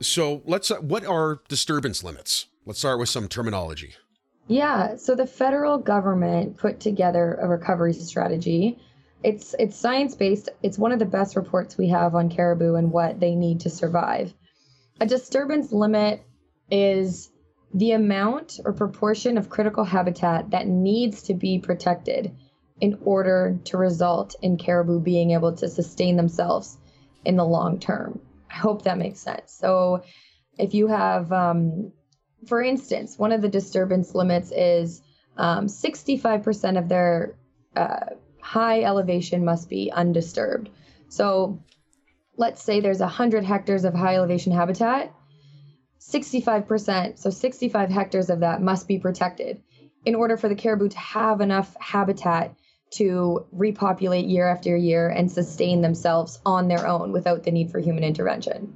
so 0.00 0.42
let's. 0.44 0.70
Uh, 0.70 0.76
what 0.76 1.04
are 1.04 1.40
disturbance 1.48 2.04
limits? 2.04 2.46
Let's 2.66 2.78
start 2.78 2.98
with 2.98 3.10
some 3.10 3.28
terminology. 3.28 3.94
Yeah, 4.46 4.96
so 4.96 5.14
the 5.14 5.26
federal 5.26 5.78
government 5.78 6.56
put 6.56 6.80
together 6.80 7.38
a 7.40 7.48
recovery 7.48 7.92
strategy. 7.92 8.78
It's 9.22 9.54
it's 9.58 9.76
science-based. 9.76 10.48
It's 10.62 10.78
one 10.78 10.92
of 10.92 10.98
the 10.98 11.06
best 11.06 11.36
reports 11.36 11.76
we 11.76 11.88
have 11.88 12.14
on 12.14 12.30
caribou 12.30 12.74
and 12.74 12.90
what 12.90 13.20
they 13.20 13.34
need 13.34 13.60
to 13.60 13.70
survive. 13.70 14.32
A 15.00 15.06
disturbance 15.06 15.72
limit 15.72 16.22
is 16.70 17.30
the 17.74 17.92
amount 17.92 18.60
or 18.64 18.72
proportion 18.72 19.36
of 19.36 19.50
critical 19.50 19.84
habitat 19.84 20.50
that 20.50 20.66
needs 20.66 21.22
to 21.24 21.34
be 21.34 21.58
protected 21.58 22.34
in 22.80 22.98
order 23.04 23.58
to 23.64 23.76
result 23.76 24.36
in 24.42 24.56
caribou 24.56 25.00
being 25.00 25.32
able 25.32 25.54
to 25.56 25.68
sustain 25.68 26.16
themselves 26.16 26.78
in 27.24 27.36
the 27.36 27.44
long 27.44 27.78
term. 27.78 28.20
I 28.50 28.54
hope 28.54 28.82
that 28.82 28.98
makes 28.98 29.20
sense. 29.20 29.52
So, 29.52 30.02
if 30.58 30.74
you 30.74 30.86
have 30.86 31.32
um, 31.32 31.92
for 32.46 32.62
instance, 32.62 33.18
one 33.18 33.32
of 33.32 33.42
the 33.42 33.48
disturbance 33.48 34.14
limits 34.14 34.52
is 34.52 35.02
um, 35.36 35.66
65% 35.66 36.78
of 36.78 36.88
their 36.88 37.36
uh, 37.76 38.06
high 38.40 38.82
elevation 38.82 39.44
must 39.44 39.68
be 39.68 39.90
undisturbed. 39.90 40.70
So 41.08 41.62
let's 42.36 42.62
say 42.62 42.80
there's 42.80 43.00
100 43.00 43.44
hectares 43.44 43.84
of 43.84 43.94
high 43.94 44.16
elevation 44.16 44.52
habitat. 44.52 45.12
65%, 46.00 47.18
so 47.18 47.30
65 47.30 47.90
hectares 47.90 48.28
of 48.28 48.40
that 48.40 48.60
must 48.60 48.86
be 48.86 48.98
protected 48.98 49.62
in 50.04 50.14
order 50.14 50.36
for 50.36 50.48
the 50.48 50.54
caribou 50.54 50.88
to 50.88 50.98
have 50.98 51.40
enough 51.40 51.74
habitat 51.80 52.54
to 52.90 53.46
repopulate 53.50 54.26
year 54.26 54.46
after 54.46 54.76
year 54.76 55.08
and 55.08 55.32
sustain 55.32 55.80
themselves 55.80 56.38
on 56.44 56.68
their 56.68 56.86
own 56.86 57.10
without 57.10 57.42
the 57.42 57.50
need 57.50 57.70
for 57.70 57.80
human 57.80 58.04
intervention. 58.04 58.72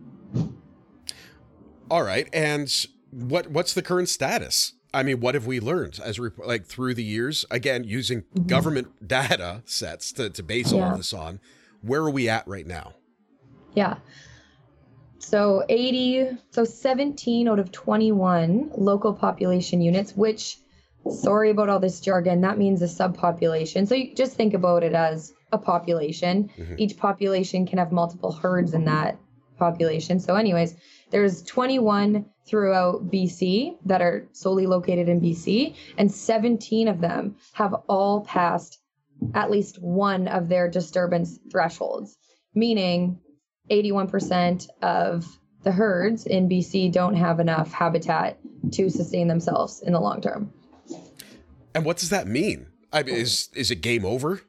All 1.90 2.02
right. 2.02 2.28
And 2.32 2.86
what 3.10 3.48
what's 3.50 3.74
the 3.74 3.82
current 3.82 4.08
status? 4.08 4.74
I 4.92 5.02
mean, 5.02 5.20
what 5.20 5.34
have 5.34 5.46
we 5.46 5.60
learned 5.60 6.00
as 6.02 6.18
we 6.18 6.30
like 6.38 6.66
through 6.66 6.94
the 6.94 7.04
years? 7.04 7.44
Again, 7.50 7.84
using 7.84 8.22
mm-hmm. 8.22 8.46
government 8.46 9.06
data 9.06 9.62
sets 9.66 10.12
to, 10.12 10.30
to 10.30 10.42
base 10.42 10.72
yeah. 10.72 10.90
all 10.90 10.96
this 10.96 11.12
on. 11.12 11.40
Where 11.82 12.00
are 12.00 12.10
we 12.10 12.28
at 12.28 12.48
right 12.48 12.66
now? 12.66 12.94
Yeah. 13.74 13.98
So 15.18 15.62
80, 15.68 16.38
so 16.50 16.64
17 16.64 17.48
out 17.48 17.58
of 17.58 17.70
21 17.70 18.70
local 18.76 19.12
population 19.12 19.82
units, 19.82 20.16
which, 20.16 20.56
sorry 21.10 21.50
about 21.50 21.68
all 21.68 21.80
this 21.80 22.00
jargon, 22.00 22.40
that 22.40 22.56
means 22.56 22.80
a 22.80 22.86
subpopulation. 22.86 23.86
So 23.86 23.94
you 23.94 24.14
just 24.14 24.36
think 24.36 24.54
about 24.54 24.84
it 24.84 24.94
as 24.94 25.34
a 25.52 25.58
population. 25.58 26.50
Mm-hmm. 26.56 26.74
Each 26.78 26.96
population 26.96 27.66
can 27.66 27.78
have 27.78 27.92
multiple 27.92 28.32
herds 28.32 28.72
in 28.72 28.86
that 28.86 29.18
population. 29.58 30.18
So, 30.18 30.34
anyways, 30.34 30.76
there's 31.10 31.42
21 31.42 32.24
throughout 32.48 33.10
BC 33.10 33.76
that 33.84 34.00
are 34.00 34.26
solely 34.32 34.66
located 34.66 35.08
in 35.08 35.20
BC, 35.20 35.74
and 35.98 36.10
17 36.10 36.88
of 36.88 37.00
them 37.00 37.36
have 37.52 37.74
all 37.88 38.22
passed 38.22 38.80
at 39.34 39.50
least 39.50 39.82
one 39.82 40.28
of 40.28 40.48
their 40.48 40.68
disturbance 40.68 41.38
thresholds, 41.50 42.16
meaning 42.54 43.18
81% 43.70 44.66
of 44.82 45.38
the 45.64 45.72
herds 45.72 46.26
in 46.26 46.48
BC 46.48 46.92
don't 46.92 47.16
have 47.16 47.40
enough 47.40 47.72
habitat 47.72 48.38
to 48.72 48.88
sustain 48.88 49.28
themselves 49.28 49.82
in 49.82 49.92
the 49.92 50.00
long 50.00 50.20
term. 50.20 50.52
And 51.74 51.84
what 51.84 51.98
does 51.98 52.10
that 52.10 52.26
mean? 52.26 52.66
I 52.92 53.02
mean, 53.02 53.16
is 53.16 53.50
is 53.54 53.70
it 53.70 53.82
game 53.82 54.04
over? 54.04 54.40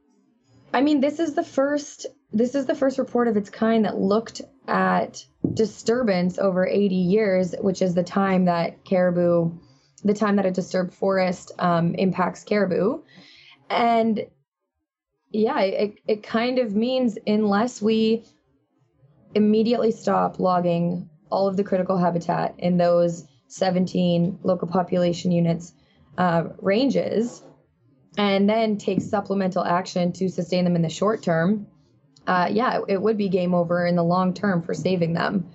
I 0.73 0.81
mean, 0.81 1.01
this 1.01 1.19
is 1.19 1.33
the 1.33 1.43
first 1.43 2.05
this 2.31 2.55
is 2.55 2.65
the 2.65 2.75
first 2.75 2.97
report 2.97 3.27
of 3.27 3.35
its 3.35 3.49
kind 3.49 3.85
that 3.85 3.97
looked 3.97 4.41
at 4.69 5.25
disturbance 5.53 6.37
over 6.37 6.65
80 6.65 6.95
years, 6.95 7.55
which 7.59 7.81
is 7.81 7.95
the 7.95 8.03
time 8.03 8.45
that 8.45 8.85
caribou, 8.85 9.51
the 10.03 10.13
time 10.13 10.35
that 10.37 10.45
a 10.45 10.51
disturbed 10.51 10.93
forest 10.93 11.51
um, 11.59 11.95
impacts 11.95 12.43
caribou. 12.43 13.01
And 13.69 14.27
yeah, 15.31 15.59
it, 15.59 15.95
it 16.07 16.23
kind 16.23 16.59
of 16.59 16.75
means 16.75 17.17
unless 17.25 17.81
we 17.81 18.23
immediately 19.35 19.91
stop 19.91 20.39
logging 20.39 21.09
all 21.31 21.47
of 21.47 21.57
the 21.57 21.63
critical 21.63 21.97
habitat 21.97 22.55
in 22.57 22.77
those 22.77 23.27
17 23.47 24.39
local 24.43 24.67
population 24.67 25.31
units 25.31 25.73
uh, 26.17 26.43
ranges 26.59 27.43
and 28.17 28.49
then 28.49 28.77
take 28.77 29.01
supplemental 29.01 29.63
action 29.63 30.11
to 30.13 30.29
sustain 30.29 30.63
them 30.63 30.75
in 30.75 30.81
the 30.81 30.89
short 30.89 31.21
term 31.21 31.67
uh, 32.27 32.47
yeah, 32.51 32.79
it 32.87 33.01
would 33.01 33.17
be 33.17 33.29
game 33.29 33.53
over 33.53 33.85
in 33.85 33.95
the 33.95 34.03
long 34.03 34.33
term 34.33 34.61
for 34.61 34.73
saving 34.73 35.13
them. 35.13 35.49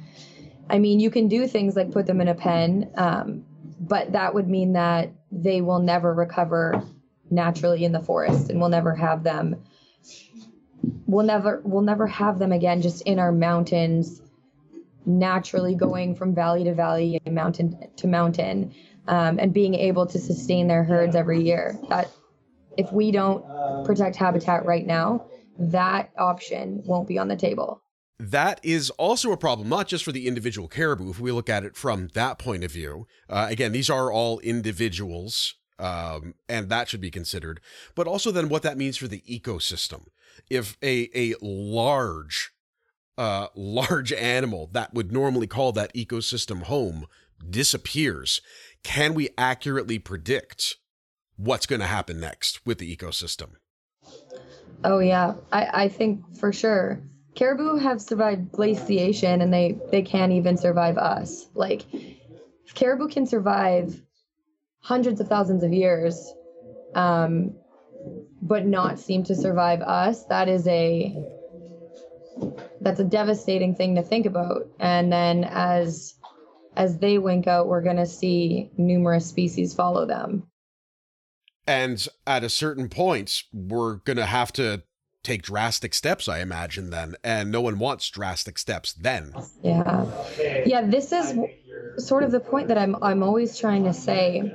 I 0.68 0.78
mean, 0.78 1.00
you 1.00 1.10
can 1.10 1.28
do 1.28 1.46
things 1.46 1.76
like 1.76 1.92
put 1.92 2.06
them 2.06 2.20
in 2.20 2.28
a 2.28 2.34
pen, 2.34 2.90
um, 2.96 3.44
but 3.80 4.12
that 4.12 4.34
would 4.34 4.48
mean 4.48 4.72
that 4.72 5.12
they 5.30 5.60
will 5.60 5.78
never 5.78 6.12
recover 6.12 6.82
naturally 7.30 7.84
in 7.84 7.92
the 7.92 8.00
forest, 8.00 8.50
and 8.50 8.60
we'll 8.60 8.70
never 8.70 8.94
have 8.94 9.22
them. 9.22 9.62
We'll 11.06 11.26
never 11.26 11.60
we'll 11.64 11.82
never 11.82 12.06
have 12.06 12.38
them 12.38 12.52
again 12.52 12.82
just 12.82 13.02
in 13.02 13.18
our 13.18 13.32
mountains, 13.32 14.20
naturally 15.04 15.74
going 15.74 16.14
from 16.14 16.34
valley 16.34 16.64
to 16.64 16.74
valley 16.74 17.20
and 17.24 17.34
mountain 17.34 17.88
to 17.96 18.06
mountain, 18.06 18.74
um, 19.06 19.38
and 19.38 19.52
being 19.52 19.74
able 19.74 20.06
to 20.06 20.18
sustain 20.18 20.66
their 20.66 20.84
herds 20.84 21.14
every 21.14 21.42
year. 21.42 21.78
That 21.88 22.10
if 22.76 22.90
we 22.92 23.10
don't 23.10 23.44
protect 23.84 24.16
habitat 24.16 24.64
right 24.64 24.86
now, 24.86 25.26
that 25.58 26.10
option 26.18 26.82
won't 26.84 27.08
be 27.08 27.18
on 27.18 27.28
the 27.28 27.36
table. 27.36 27.82
That 28.18 28.60
is 28.62 28.90
also 28.90 29.32
a 29.32 29.36
problem, 29.36 29.68
not 29.68 29.88
just 29.88 30.04
for 30.04 30.12
the 30.12 30.28
individual 30.28 30.68
caribou, 30.68 31.10
if 31.10 31.18
we 31.18 31.32
look 31.32 31.48
at 31.48 31.64
it 31.64 31.76
from 31.76 32.08
that 32.14 32.38
point 32.38 32.62
of 32.62 32.70
view. 32.70 33.06
Uh, 33.28 33.48
again, 33.50 33.72
these 33.72 33.90
are 33.90 34.12
all 34.12 34.38
individuals, 34.40 35.54
um, 35.80 36.34
and 36.48 36.68
that 36.68 36.88
should 36.88 37.00
be 37.00 37.10
considered, 37.10 37.60
but 37.96 38.06
also 38.06 38.30
then 38.30 38.48
what 38.48 38.62
that 38.62 38.78
means 38.78 38.96
for 38.96 39.08
the 39.08 39.22
ecosystem. 39.28 40.06
If 40.48 40.76
a, 40.80 41.10
a 41.14 41.34
large, 41.42 42.52
uh, 43.18 43.48
large 43.56 44.12
animal 44.12 44.70
that 44.72 44.94
would 44.94 45.12
normally 45.12 45.48
call 45.48 45.72
that 45.72 45.94
ecosystem 45.94 46.62
home 46.62 47.06
disappears, 47.50 48.40
can 48.84 49.14
we 49.14 49.30
accurately 49.36 49.98
predict 49.98 50.76
what's 51.36 51.66
going 51.66 51.80
to 51.80 51.86
happen 51.86 52.20
next 52.20 52.64
with 52.64 52.78
the 52.78 52.96
ecosystem? 52.96 53.54
Oh 54.84 54.98
yeah, 54.98 55.34
I, 55.50 55.84
I 55.84 55.88
think 55.88 56.36
for 56.36 56.52
sure. 56.52 57.00
Caribou 57.34 57.78
have 57.78 58.00
survived 58.00 58.52
glaciation 58.52 59.40
and 59.40 59.52
they, 59.52 59.76
they 59.90 60.02
can't 60.02 60.32
even 60.32 60.56
survive 60.56 60.98
us. 60.98 61.46
Like 61.54 61.82
if 61.92 62.74
caribou 62.74 63.08
can 63.08 63.26
survive 63.26 64.00
hundreds 64.80 65.20
of 65.20 65.28
thousands 65.28 65.64
of 65.64 65.72
years, 65.72 66.32
um, 66.94 67.54
but 68.42 68.66
not 68.66 68.98
seem 68.98 69.24
to 69.24 69.34
survive 69.34 69.80
us, 69.80 70.24
that 70.26 70.48
is 70.48 70.66
a 70.68 71.16
that's 72.80 73.00
a 73.00 73.04
devastating 73.04 73.74
thing 73.74 73.94
to 73.94 74.02
think 74.02 74.26
about. 74.26 74.68
And 74.78 75.10
then 75.10 75.44
as 75.44 76.14
as 76.76 76.98
they 76.98 77.18
wink 77.18 77.46
out, 77.46 77.68
we're 77.68 77.80
going 77.82 77.96
to 77.96 78.06
see 78.06 78.70
numerous 78.76 79.26
species 79.26 79.74
follow 79.74 80.06
them. 80.06 80.46
And 81.66 82.06
at 82.26 82.44
a 82.44 82.48
certain 82.48 82.88
point, 82.88 83.42
we're 83.52 83.96
going 83.96 84.16
to 84.16 84.26
have 84.26 84.52
to 84.54 84.82
take 85.22 85.42
drastic 85.42 85.94
steps, 85.94 86.28
I 86.28 86.40
imagine, 86.40 86.90
then. 86.90 87.16
And 87.24 87.50
no 87.50 87.60
one 87.62 87.78
wants 87.78 88.10
drastic 88.10 88.58
steps 88.58 88.92
then. 88.92 89.34
Yeah. 89.62 90.04
Yeah, 90.66 90.82
this 90.82 91.12
is 91.12 91.38
sort 91.96 92.22
of 92.22 92.30
the 92.30 92.40
point 92.40 92.68
that 92.68 92.78
I'm, 92.78 92.96
I'm 93.02 93.22
always 93.22 93.58
trying 93.58 93.84
to 93.84 93.94
say. 93.94 94.54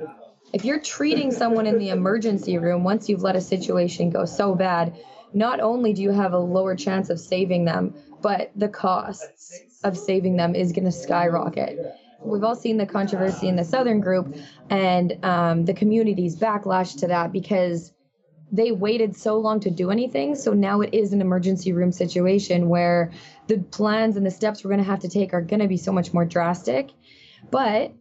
If 0.52 0.64
you're 0.64 0.80
treating 0.80 1.30
someone 1.30 1.66
in 1.66 1.78
the 1.78 1.90
emergency 1.90 2.58
room 2.58 2.82
once 2.84 3.08
you've 3.08 3.22
let 3.22 3.36
a 3.36 3.40
situation 3.40 4.10
go 4.10 4.24
so 4.24 4.54
bad, 4.54 4.96
not 5.32 5.60
only 5.60 5.92
do 5.92 6.02
you 6.02 6.10
have 6.10 6.32
a 6.32 6.38
lower 6.38 6.74
chance 6.74 7.10
of 7.10 7.20
saving 7.20 7.64
them, 7.64 7.94
but 8.20 8.50
the 8.56 8.68
costs 8.68 9.60
of 9.84 9.96
saving 9.96 10.36
them 10.36 10.54
is 10.54 10.72
going 10.72 10.84
to 10.84 10.92
skyrocket 10.92 11.78
we've 12.22 12.44
all 12.44 12.56
seen 12.56 12.76
the 12.76 12.86
controversy 12.86 13.48
in 13.48 13.56
the 13.56 13.64
Southern 13.64 14.00
group 14.00 14.36
and 14.68 15.22
um, 15.24 15.64
the 15.64 15.74
community's 15.74 16.36
backlash 16.36 16.98
to 17.00 17.06
that 17.06 17.32
because 17.32 17.92
they 18.52 18.72
waited 18.72 19.16
so 19.16 19.38
long 19.38 19.60
to 19.60 19.70
do 19.70 19.90
anything. 19.90 20.34
So 20.34 20.52
now 20.52 20.80
it 20.80 20.92
is 20.92 21.12
an 21.12 21.20
emergency 21.20 21.72
room 21.72 21.92
situation 21.92 22.68
where 22.68 23.12
the 23.46 23.58
plans 23.58 24.16
and 24.16 24.26
the 24.26 24.30
steps 24.30 24.64
we're 24.64 24.70
going 24.70 24.82
to 24.82 24.90
have 24.90 25.00
to 25.00 25.08
take 25.08 25.32
are 25.32 25.40
going 25.40 25.60
to 25.60 25.68
be 25.68 25.76
so 25.76 25.92
much 25.92 26.12
more 26.12 26.24
drastic. 26.24 26.90
But 27.50 27.92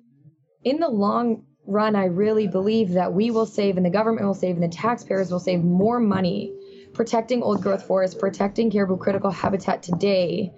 in 0.63 0.79
the 0.79 0.89
long 0.89 1.45
run, 1.65 1.95
I 1.95 2.05
really 2.05 2.47
believe 2.47 2.91
that 2.91 3.13
we 3.13 3.29
will 3.29 3.45
save 3.45 3.77
and 3.77 3.85
the 3.85 3.91
government 3.91 4.25
will 4.25 4.33
save 4.33 4.55
and 4.55 4.63
the 4.63 4.75
taxpayers 4.75 5.31
will 5.31 5.39
save 5.39 5.63
more 5.63 5.99
money 5.99 6.55
protecting 6.93 7.43
old 7.43 7.61
growth 7.61 7.85
forests, 7.85 8.17
protecting 8.19 8.71
caribou 8.71 8.97
critical 8.97 9.29
habitat 9.29 9.83
today 9.83 10.51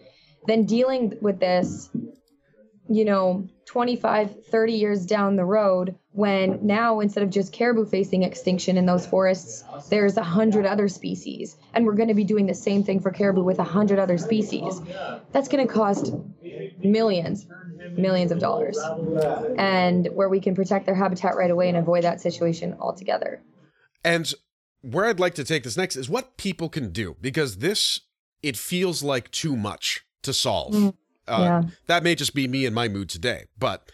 than 0.48 0.65
dealing 0.65 1.13
with 1.22 1.39
this 1.39 1.89
you 2.94 3.06
know 3.06 3.48
25 3.66 4.46
30 4.46 4.74
years 4.74 5.06
down 5.06 5.36
the 5.36 5.46
road 5.46 5.96
when 6.12 6.60
now 6.62 7.00
instead 7.00 7.24
of 7.24 7.30
just 7.30 7.54
caribou 7.54 7.86
facing 7.86 8.24
extinction 8.24 8.78
in 8.78 8.86
those 8.86 9.06
forests 9.06 9.64
there's 9.92 10.16
a 10.18 10.24
hundred 10.24 10.66
other 10.66 10.88
species. 10.88 11.58
And 11.74 11.86
we're 11.86 11.96
going 11.96 12.08
to 12.08 12.16
be 12.16 12.24
doing 12.24 12.48
the 12.48 12.56
same 12.56 12.84
thing 12.84 13.00
for 13.00 13.12
caribou 13.12 13.44
with 13.44 13.60
a 13.60 13.64
hundred 13.64 14.00
other 14.00 14.18
species. 14.18 14.82
That's 15.32 15.50
going 15.50 15.68
to 15.68 15.72
cost 15.72 16.14
millions 16.82 17.46
millions 17.98 18.32
of 18.32 18.40
dollars. 18.40 18.78
And 19.58 20.08
where 20.14 20.30
we 20.30 20.40
can 20.40 20.56
protect 20.56 20.86
their 20.86 20.96
habitat 20.96 21.36
right 21.36 21.52
away 21.52 21.68
and 21.68 21.78
avoid 21.78 22.06
that 22.06 22.22
situation 22.22 22.76
altogether. 22.80 23.44
And 24.04 24.34
where 24.84 25.06
i'd 25.06 25.20
like 25.20 25.36
to 25.36 25.44
take 25.44 25.62
this 25.62 25.78
next 25.78 25.96
is 25.96 26.10
what 26.10 26.38
people 26.38 26.68
can 26.68 26.90
do 26.90 27.16
because 27.22 27.58
this 27.58 28.00
it 28.42 28.58
feels 28.58 29.04
like 29.04 29.30
too 29.30 29.56
much 29.56 30.04
to 30.24 30.34
solve. 30.34 30.74
Mm. 30.74 30.94
Uh, 31.32 31.40
yeah. 31.40 31.62
That 31.88 32.04
may 32.04 32.16
just 32.16 32.36
be 32.36 32.48
me 32.48 32.66
and 32.66 32.76
my 32.76 32.90
mood 32.90 33.10
today, 33.10 33.46
but 33.58 33.90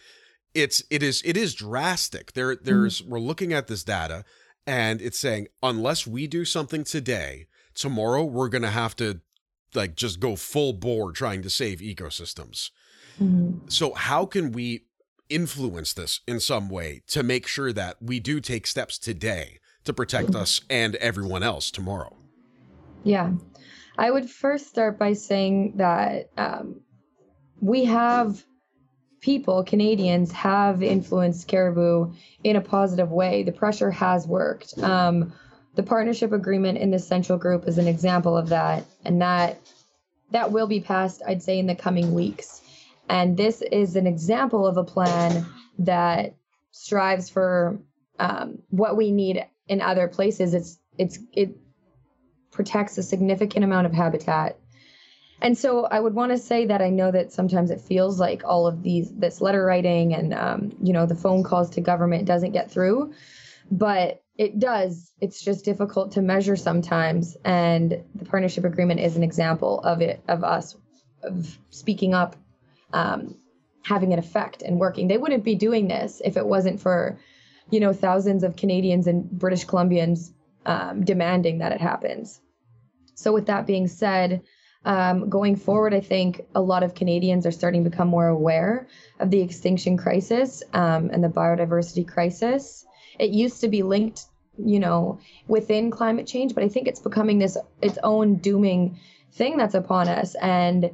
it's 0.56 0.84
it 0.89 1.03
is 1.03 1.22
it 1.24 1.38
is 1.38 1.53
drastic. 1.53 2.34
There 2.34 2.56
there's 2.56 3.01
mm-hmm. 3.01 3.12
we're 3.12 3.20
looking 3.20 3.53
at 3.53 3.67
this 3.67 3.84
data, 3.84 4.25
and 4.65 5.01
it's 5.01 5.20
saying 5.20 5.48
unless 5.62 6.08
we 6.08 6.25
do 6.25 6.46
something 6.46 6.84
today, 6.84 7.46
tomorrow 7.75 8.24
we're 8.24 8.50
gonna 8.50 8.72
have 8.72 8.96
to 8.98 9.22
like 9.75 9.96
just 9.96 10.20
go 10.20 10.36
full 10.36 10.74
bore 10.74 11.12
trying 11.12 11.44
to 11.44 11.50
save 11.50 11.79
ecosystems. 11.79 12.72
Mm-hmm. 13.22 13.67
So 13.67 13.94
how 13.94 14.25
can 14.25 14.51
we 14.51 14.86
influence 15.29 15.94
this 15.94 16.22
in 16.27 16.39
some 16.39 16.70
way 16.70 17.01
to 17.08 17.22
make 17.22 17.46
sure 17.46 17.72
that 17.74 18.01
we 18.01 18.20
do 18.20 18.39
take 18.39 18.65
steps 18.65 18.98
today 18.98 19.60
to 19.84 19.94
protect 19.94 20.29
mm-hmm. 20.29 20.42
us 20.42 20.61
and 20.70 20.96
everyone 20.96 21.44
else 21.44 21.70
tomorrow? 21.70 22.16
Yeah. 23.03 23.33
I 23.98 24.11
would 24.11 24.29
first 24.29 24.68
start 24.68 25.00
by 25.00 25.14
saying 25.14 25.74
that 25.77 26.29
um, 26.38 26.81
we 27.61 27.85
have 27.85 28.43
people, 29.22 29.63
Canadians, 29.63 30.31
have 30.31 30.83
influenced 30.83 31.48
caribou 31.48 32.13
in 32.43 32.55
a 32.55 32.61
positive 32.61 33.11
way. 33.11 33.43
The 33.43 33.51
pressure 33.51 33.91
has 33.91 34.27
worked. 34.27 34.77
Um, 34.79 35.33
the 35.75 35.83
partnership 35.83 36.31
agreement 36.31 36.77
in 36.77 36.91
the 36.91 37.00
central 37.00 37.37
group 37.37 37.67
is 37.67 37.77
an 37.77 37.87
example 37.87 38.37
of 38.37 38.50
that, 38.50 38.85
and 39.05 39.22
that 39.22 39.59
that 40.31 40.51
will 40.51 40.67
be 40.67 40.81
passed, 40.81 41.22
I'd 41.25 41.43
say, 41.43 41.59
in 41.59 41.67
the 41.67 41.75
coming 41.75 42.13
weeks. 42.13 42.61
And 43.09 43.37
this 43.37 43.61
is 43.61 43.96
an 43.96 44.07
example 44.07 44.67
of 44.67 44.77
a 44.77 44.83
plan 44.83 45.46
that 45.79 46.35
strives 46.72 47.29
for 47.29 47.79
um, 48.20 48.59
what 48.70 48.98
we 48.98 49.11
need 49.11 49.46
in 49.67 49.81
other 49.81 50.07
places. 50.07 50.53
It's 50.53 50.79
it's 50.98 51.20
it 51.33 51.55
protects 52.51 52.98
a 52.98 53.03
significant 53.03 53.63
amount 53.63 53.85
of 53.85 53.93
habitat 53.93 54.59
and 55.41 55.57
so 55.57 55.85
I 55.85 56.00
would 56.00 56.13
want 56.13 56.31
to 56.31 56.37
say 56.37 56.65
that 56.65 56.81
I 56.81 56.89
know 56.89 57.11
that 57.11 57.31
sometimes 57.31 57.69
it 57.69 57.81
feels 57.81 58.19
like 58.19 58.43
all 58.43 58.67
of 58.67 58.81
these 58.81 59.11
this 59.11 59.41
letter 59.41 59.63
writing 59.63 60.13
and 60.13 60.33
um, 60.33 60.75
you 60.81 60.93
know 60.93 61.05
the 61.05 61.15
phone 61.15 61.43
calls 61.43 61.69
to 61.71 61.81
government 61.81 62.25
doesn't 62.25 62.51
get 62.51 62.71
through, 62.71 63.13
but 63.69 64.23
it 64.37 64.59
does. 64.59 65.11
It's 65.19 65.41
just 65.41 65.65
difficult 65.65 66.13
to 66.13 66.21
measure 66.21 66.55
sometimes, 66.55 67.37
and 67.43 68.03
the 68.15 68.25
partnership 68.25 68.63
agreement 68.63 69.00
is 69.00 69.15
an 69.15 69.23
example 69.23 69.79
of 69.81 70.01
it 70.01 70.21
of 70.27 70.43
us 70.43 70.75
of 71.23 71.57
speaking 71.69 72.13
up, 72.13 72.35
um, 72.93 73.35
having 73.83 74.13
an 74.13 74.19
effect 74.19 74.61
and 74.61 74.79
working. 74.79 75.07
They 75.07 75.17
wouldn't 75.17 75.43
be 75.43 75.55
doing 75.55 75.87
this 75.87 76.21
if 76.23 76.37
it 76.37 76.45
wasn't 76.45 76.79
for, 76.79 77.19
you 77.69 77.79
know, 77.79 77.93
thousands 77.93 78.43
of 78.43 78.55
Canadians 78.55 79.07
and 79.07 79.29
British 79.29 79.65
Columbians 79.65 80.31
um, 80.65 81.03
demanding 81.03 81.59
that 81.59 81.71
it 81.71 81.81
happens. 81.81 82.39
So 83.15 83.33
with 83.33 83.47
that 83.47 83.65
being 83.65 83.87
said 83.87 84.43
um, 84.85 85.29
going 85.29 85.55
forward, 85.55 85.94
I 85.94 86.00
think 86.00 86.42
a 86.55 86.61
lot 86.61 86.83
of 86.83 86.96
Canadians 86.96 87.46
are 87.46 87.51
starting 87.51 87.83
to 87.83 87.90
become 87.90 88.07
more 88.07 88.27
aware 88.27 88.87
of 89.20 89.31
the 89.31 89.42
extinction 89.42 89.98
crisis 89.98 90.63
um, 90.74 91.09
and 91.11 91.24
the 91.24 91.29
biodiversity 91.29 92.07
crisis. 92.07 92.85
It 93.20 93.31
used 93.31 93.61
to 93.61 93.68
be 93.68 93.83
linked, 93.83 94.25
you 94.57 94.79
know, 94.79 95.20
within 95.48 95.92
climate 95.92 96.27
change, 96.27 96.53
but 96.53 96.63
I 96.63 96.70
think 96.70 96.87
it's 96.87 97.00
becoming 97.00 97.40
this 97.40 97.57
its 97.81 97.98
own 98.03 98.35
dooming 98.35 99.00
thing 99.33 99.57
that's 99.57 99.75
upon 99.75 100.07
us, 100.07 100.35
and 100.35 100.92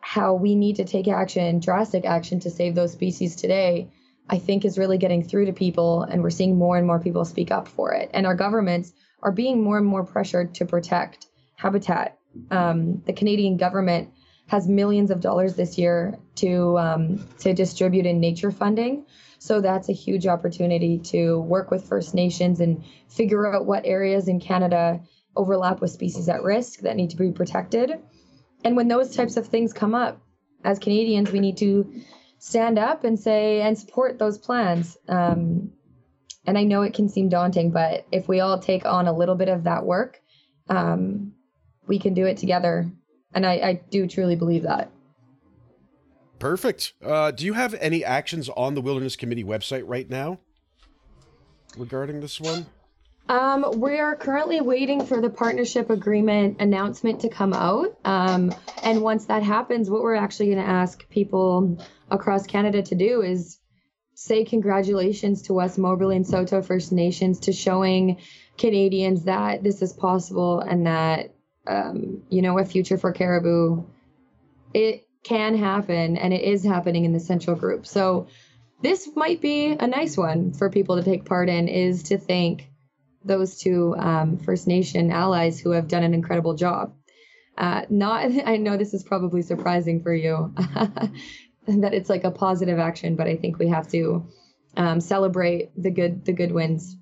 how 0.00 0.34
we 0.34 0.54
need 0.54 0.76
to 0.76 0.84
take 0.84 1.08
action, 1.08 1.60
drastic 1.60 2.04
action, 2.04 2.40
to 2.40 2.50
save 2.50 2.74
those 2.74 2.92
species 2.92 3.36
today. 3.36 3.90
I 4.28 4.38
think 4.38 4.64
is 4.64 4.78
really 4.78 4.96
getting 4.96 5.22
through 5.22 5.46
to 5.46 5.52
people, 5.52 6.02
and 6.02 6.22
we're 6.22 6.30
seeing 6.30 6.56
more 6.56 6.78
and 6.78 6.86
more 6.86 7.00
people 7.00 7.24
speak 7.24 7.50
up 7.50 7.68
for 7.68 7.92
it. 7.92 8.10
And 8.14 8.26
our 8.26 8.34
governments 8.34 8.92
are 9.22 9.32
being 9.32 9.62
more 9.62 9.76
and 9.76 9.86
more 9.86 10.04
pressured 10.04 10.54
to 10.54 10.64
protect 10.64 11.26
habitat 11.56 12.18
um, 12.50 13.02
the 13.06 13.12
Canadian 13.12 13.56
government 13.56 14.10
has 14.46 14.68
millions 14.68 15.10
of 15.10 15.20
dollars 15.20 15.54
this 15.54 15.78
year 15.78 16.18
to 16.36 16.78
um, 16.78 17.26
to 17.38 17.54
distribute 17.54 18.06
in 18.06 18.20
nature 18.20 18.50
funding. 18.50 19.06
So 19.38 19.60
that's 19.60 19.88
a 19.88 19.92
huge 19.92 20.26
opportunity 20.26 20.98
to 21.00 21.40
work 21.40 21.70
with 21.70 21.86
First 21.86 22.14
Nations 22.14 22.60
and 22.60 22.82
figure 23.08 23.52
out 23.52 23.66
what 23.66 23.84
areas 23.84 24.28
in 24.28 24.40
Canada 24.40 25.00
overlap 25.36 25.80
with 25.80 25.90
species 25.90 26.28
at 26.28 26.42
risk 26.42 26.80
that 26.80 26.96
need 26.96 27.10
to 27.10 27.16
be 27.16 27.30
protected. 27.30 28.00
And 28.64 28.76
when 28.76 28.88
those 28.88 29.14
types 29.14 29.36
of 29.36 29.46
things 29.46 29.74
come 29.74 29.94
up, 29.94 30.22
as 30.64 30.78
Canadians, 30.78 31.30
we 31.30 31.40
need 31.40 31.58
to 31.58 32.02
stand 32.38 32.78
up 32.78 33.04
and 33.04 33.20
say 33.20 33.60
and 33.60 33.78
support 33.78 34.18
those 34.18 34.38
plans. 34.38 34.96
Um, 35.08 35.72
and 36.46 36.56
I 36.56 36.64
know 36.64 36.80
it 36.80 36.94
can 36.94 37.10
seem 37.10 37.28
daunting, 37.28 37.70
but 37.70 38.06
if 38.10 38.28
we 38.28 38.40
all 38.40 38.58
take 38.58 38.86
on 38.86 39.06
a 39.06 39.12
little 39.12 39.34
bit 39.34 39.50
of 39.50 39.64
that 39.64 39.84
work, 39.84 40.22
um, 40.70 41.33
we 41.86 41.98
can 41.98 42.14
do 42.14 42.26
it 42.26 42.36
together. 42.36 42.90
And 43.34 43.44
I, 43.44 43.52
I 43.52 43.80
do 43.90 44.06
truly 44.06 44.36
believe 44.36 44.62
that. 44.62 44.90
Perfect. 46.38 46.92
Uh, 47.02 47.30
do 47.30 47.44
you 47.46 47.54
have 47.54 47.74
any 47.74 48.04
actions 48.04 48.48
on 48.50 48.74
the 48.74 48.80
Wilderness 48.80 49.16
Committee 49.16 49.44
website 49.44 49.84
right 49.86 50.08
now 50.08 50.38
regarding 51.76 52.20
this 52.20 52.40
one? 52.40 52.66
Um, 53.28 53.80
we 53.80 53.98
are 53.98 54.14
currently 54.14 54.60
waiting 54.60 55.06
for 55.06 55.22
the 55.22 55.30
partnership 55.30 55.88
agreement 55.88 56.60
announcement 56.60 57.20
to 57.20 57.30
come 57.30 57.54
out. 57.54 57.96
Um, 58.04 58.54
and 58.82 59.00
once 59.00 59.24
that 59.26 59.42
happens, 59.42 59.88
what 59.88 60.02
we're 60.02 60.14
actually 60.14 60.46
going 60.46 60.58
to 60.58 60.70
ask 60.70 61.08
people 61.08 61.78
across 62.10 62.46
Canada 62.46 62.82
to 62.82 62.94
do 62.94 63.22
is 63.22 63.58
say 64.14 64.44
congratulations 64.44 65.42
to 65.42 65.54
West 65.54 65.78
Moberly 65.78 66.16
and 66.16 66.26
Saulteau 66.26 66.60
First 66.60 66.92
Nations 66.92 67.40
to 67.40 67.52
showing 67.52 68.20
Canadians 68.58 69.24
that 69.24 69.62
this 69.62 69.80
is 69.80 69.92
possible 69.92 70.60
and 70.60 70.86
that 70.86 71.34
um, 71.66 72.22
you 72.28 72.42
know, 72.42 72.58
a 72.58 72.64
future 72.64 72.98
for 72.98 73.12
caribou, 73.12 73.84
it 74.72 75.06
can 75.22 75.56
happen 75.56 76.16
and 76.16 76.34
it 76.34 76.42
is 76.42 76.64
happening 76.64 77.04
in 77.04 77.12
the 77.12 77.20
central 77.20 77.56
group. 77.56 77.86
So 77.86 78.28
this 78.82 79.08
might 79.16 79.40
be 79.40 79.72
a 79.72 79.86
nice 79.86 80.16
one 80.16 80.52
for 80.52 80.70
people 80.70 80.96
to 80.96 81.02
take 81.02 81.24
part 81.24 81.48
in 81.48 81.68
is 81.68 82.02
to 82.04 82.18
thank 82.18 82.68
those 83.24 83.58
two 83.58 83.96
um, 83.96 84.36
First 84.38 84.66
Nation 84.66 85.10
allies 85.10 85.58
who 85.58 85.70
have 85.70 85.88
done 85.88 86.02
an 86.02 86.12
incredible 86.12 86.54
job. 86.54 86.94
Uh, 87.56 87.82
not, 87.88 88.30
I 88.46 88.58
know 88.58 88.76
this 88.76 88.94
is 88.94 89.02
probably 89.02 89.42
surprising 89.42 90.02
for 90.02 90.14
you. 90.14 90.52
that 91.66 91.94
it's 91.94 92.10
like 92.10 92.24
a 92.24 92.30
positive 92.30 92.78
action, 92.78 93.16
but 93.16 93.26
I 93.26 93.36
think 93.36 93.58
we 93.58 93.68
have 93.68 93.88
to 93.92 94.26
um, 94.76 95.00
celebrate 95.00 95.70
the 95.80 95.90
good 95.90 96.24
the 96.24 96.32
good 96.32 96.52
wins. 96.52 96.96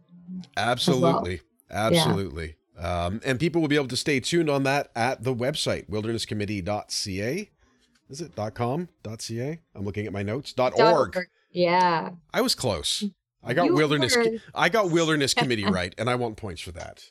Absolutely, 0.57 1.41
well. 1.69 1.89
absolutely. 1.89 2.47
Yeah. 2.47 2.62
Um, 2.83 3.21
and 3.25 3.39
people 3.39 3.61
will 3.61 3.69
be 3.69 3.77
able 3.77 3.89
to 3.89 3.97
stay 3.97 4.19
tuned 4.19 4.51
on 4.51 4.65
that 4.65 4.91
at 4.97 5.23
the 5.23 5.35
website 5.35 5.89
wildernesscommittee.ca. 5.89 7.51
Is 8.11 8.21
it 8.21 8.55
.com 8.55 8.89
.ca? 9.19 9.59
I'm 9.75 9.85
looking 9.85 10.07
at 10.07 10.13
my 10.13 10.23
notes. 10.23 10.53
.org. 10.59 10.79
.org. 10.79 11.27
Yeah. 11.53 12.11
I 12.35 12.41
was 12.41 12.55
close. 12.55 13.05
I 13.45 13.55
got 13.55 13.67
you 13.67 13.75
wilderness. 13.75 14.17
Were. 14.17 14.27
I 14.55 14.69
got 14.69 14.91
wilderness 14.91 15.35
committee 15.35 15.65
right, 15.65 15.95
and 15.99 16.11
I 16.11 16.17
want 16.17 16.37
points 16.37 16.61
for 16.61 16.73
that. 16.73 17.05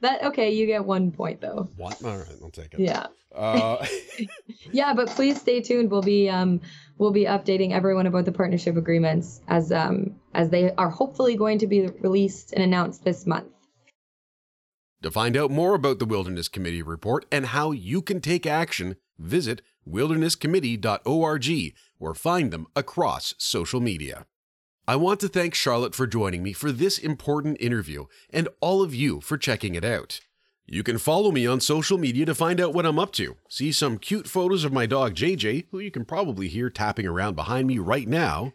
That 0.00 0.22
okay? 0.24 0.50
You 0.50 0.66
get 0.66 0.84
one 0.84 1.10
point 1.10 1.40
though. 1.40 1.68
What? 1.76 2.02
All 2.02 2.16
right, 2.16 2.26
I'll 2.42 2.50
take 2.50 2.74
it. 2.74 2.80
Yeah. 2.80 3.06
Uh, 3.34 3.84
yeah, 4.72 4.94
but 4.94 5.08
please 5.08 5.40
stay 5.40 5.60
tuned. 5.60 5.90
We'll 5.90 6.02
be 6.02 6.28
um 6.28 6.60
we'll 6.98 7.12
be 7.12 7.24
updating 7.24 7.72
everyone 7.72 8.06
about 8.06 8.24
the 8.24 8.32
partnership 8.32 8.76
agreements 8.76 9.40
as 9.48 9.70
um 9.70 10.16
as 10.34 10.48
they 10.50 10.72
are 10.72 10.90
hopefully 10.90 11.36
going 11.36 11.58
to 11.58 11.66
be 11.66 11.86
released 12.00 12.52
and 12.52 12.62
announced 12.62 13.04
this 13.04 13.26
month. 13.26 13.48
To 15.02 15.10
find 15.10 15.34
out 15.36 15.50
more 15.50 15.74
about 15.74 15.98
the 15.98 16.04
Wilderness 16.04 16.48
Committee 16.48 16.82
report 16.82 17.24
and 17.32 17.46
how 17.46 17.70
you 17.70 18.02
can 18.02 18.20
take 18.20 18.46
action, 18.46 18.96
visit 19.18 19.62
wildernesscommittee.org 19.88 21.74
or 21.98 22.14
find 22.14 22.50
them 22.50 22.66
across 22.76 23.34
social 23.38 23.80
media. 23.80 24.26
I 24.86 24.96
want 24.96 25.20
to 25.20 25.28
thank 25.28 25.54
Charlotte 25.54 25.94
for 25.94 26.06
joining 26.06 26.42
me 26.42 26.52
for 26.52 26.70
this 26.70 26.98
important 26.98 27.56
interview 27.60 28.06
and 28.30 28.48
all 28.60 28.82
of 28.82 28.94
you 28.94 29.20
for 29.22 29.38
checking 29.38 29.74
it 29.74 29.84
out. 29.84 30.20
You 30.66 30.82
can 30.82 30.98
follow 30.98 31.32
me 31.32 31.46
on 31.46 31.60
social 31.60 31.96
media 31.96 32.26
to 32.26 32.34
find 32.34 32.60
out 32.60 32.74
what 32.74 32.84
I'm 32.84 32.98
up 32.98 33.12
to, 33.12 33.36
see 33.48 33.72
some 33.72 33.98
cute 33.98 34.28
photos 34.28 34.64
of 34.64 34.72
my 34.72 34.86
dog 34.86 35.14
JJ, 35.14 35.66
who 35.70 35.78
you 35.78 35.90
can 35.90 36.04
probably 36.04 36.48
hear 36.48 36.68
tapping 36.70 37.06
around 37.06 37.36
behind 37.36 37.66
me 37.66 37.78
right 37.78 38.06
now, 38.06 38.52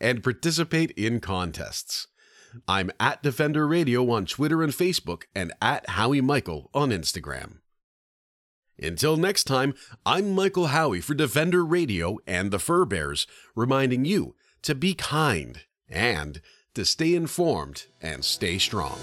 and 0.00 0.22
participate 0.22 0.90
in 0.92 1.20
contests. 1.20 2.08
I'm 2.68 2.90
at 3.00 3.22
Defender 3.22 3.66
Radio 3.66 4.10
on 4.10 4.26
Twitter 4.26 4.62
and 4.62 4.72
Facebook 4.72 5.24
and 5.34 5.52
at 5.60 5.88
Howie 5.90 6.20
Michael 6.20 6.70
on 6.74 6.90
Instagram. 6.90 7.58
Until 8.78 9.16
next 9.16 9.44
time, 9.44 9.74
I'm 10.04 10.34
Michael 10.34 10.68
Howie 10.68 11.00
for 11.00 11.14
Defender 11.14 11.64
Radio 11.64 12.18
and 12.26 12.50
the 12.50 12.58
Fur 12.58 12.84
Bears, 12.84 13.26
reminding 13.54 14.04
you 14.04 14.34
to 14.62 14.74
be 14.74 14.94
kind 14.94 15.60
and 15.88 16.40
to 16.74 16.84
stay 16.84 17.14
informed 17.14 17.86
and 18.00 18.24
stay 18.24 18.58
strong. 18.58 18.98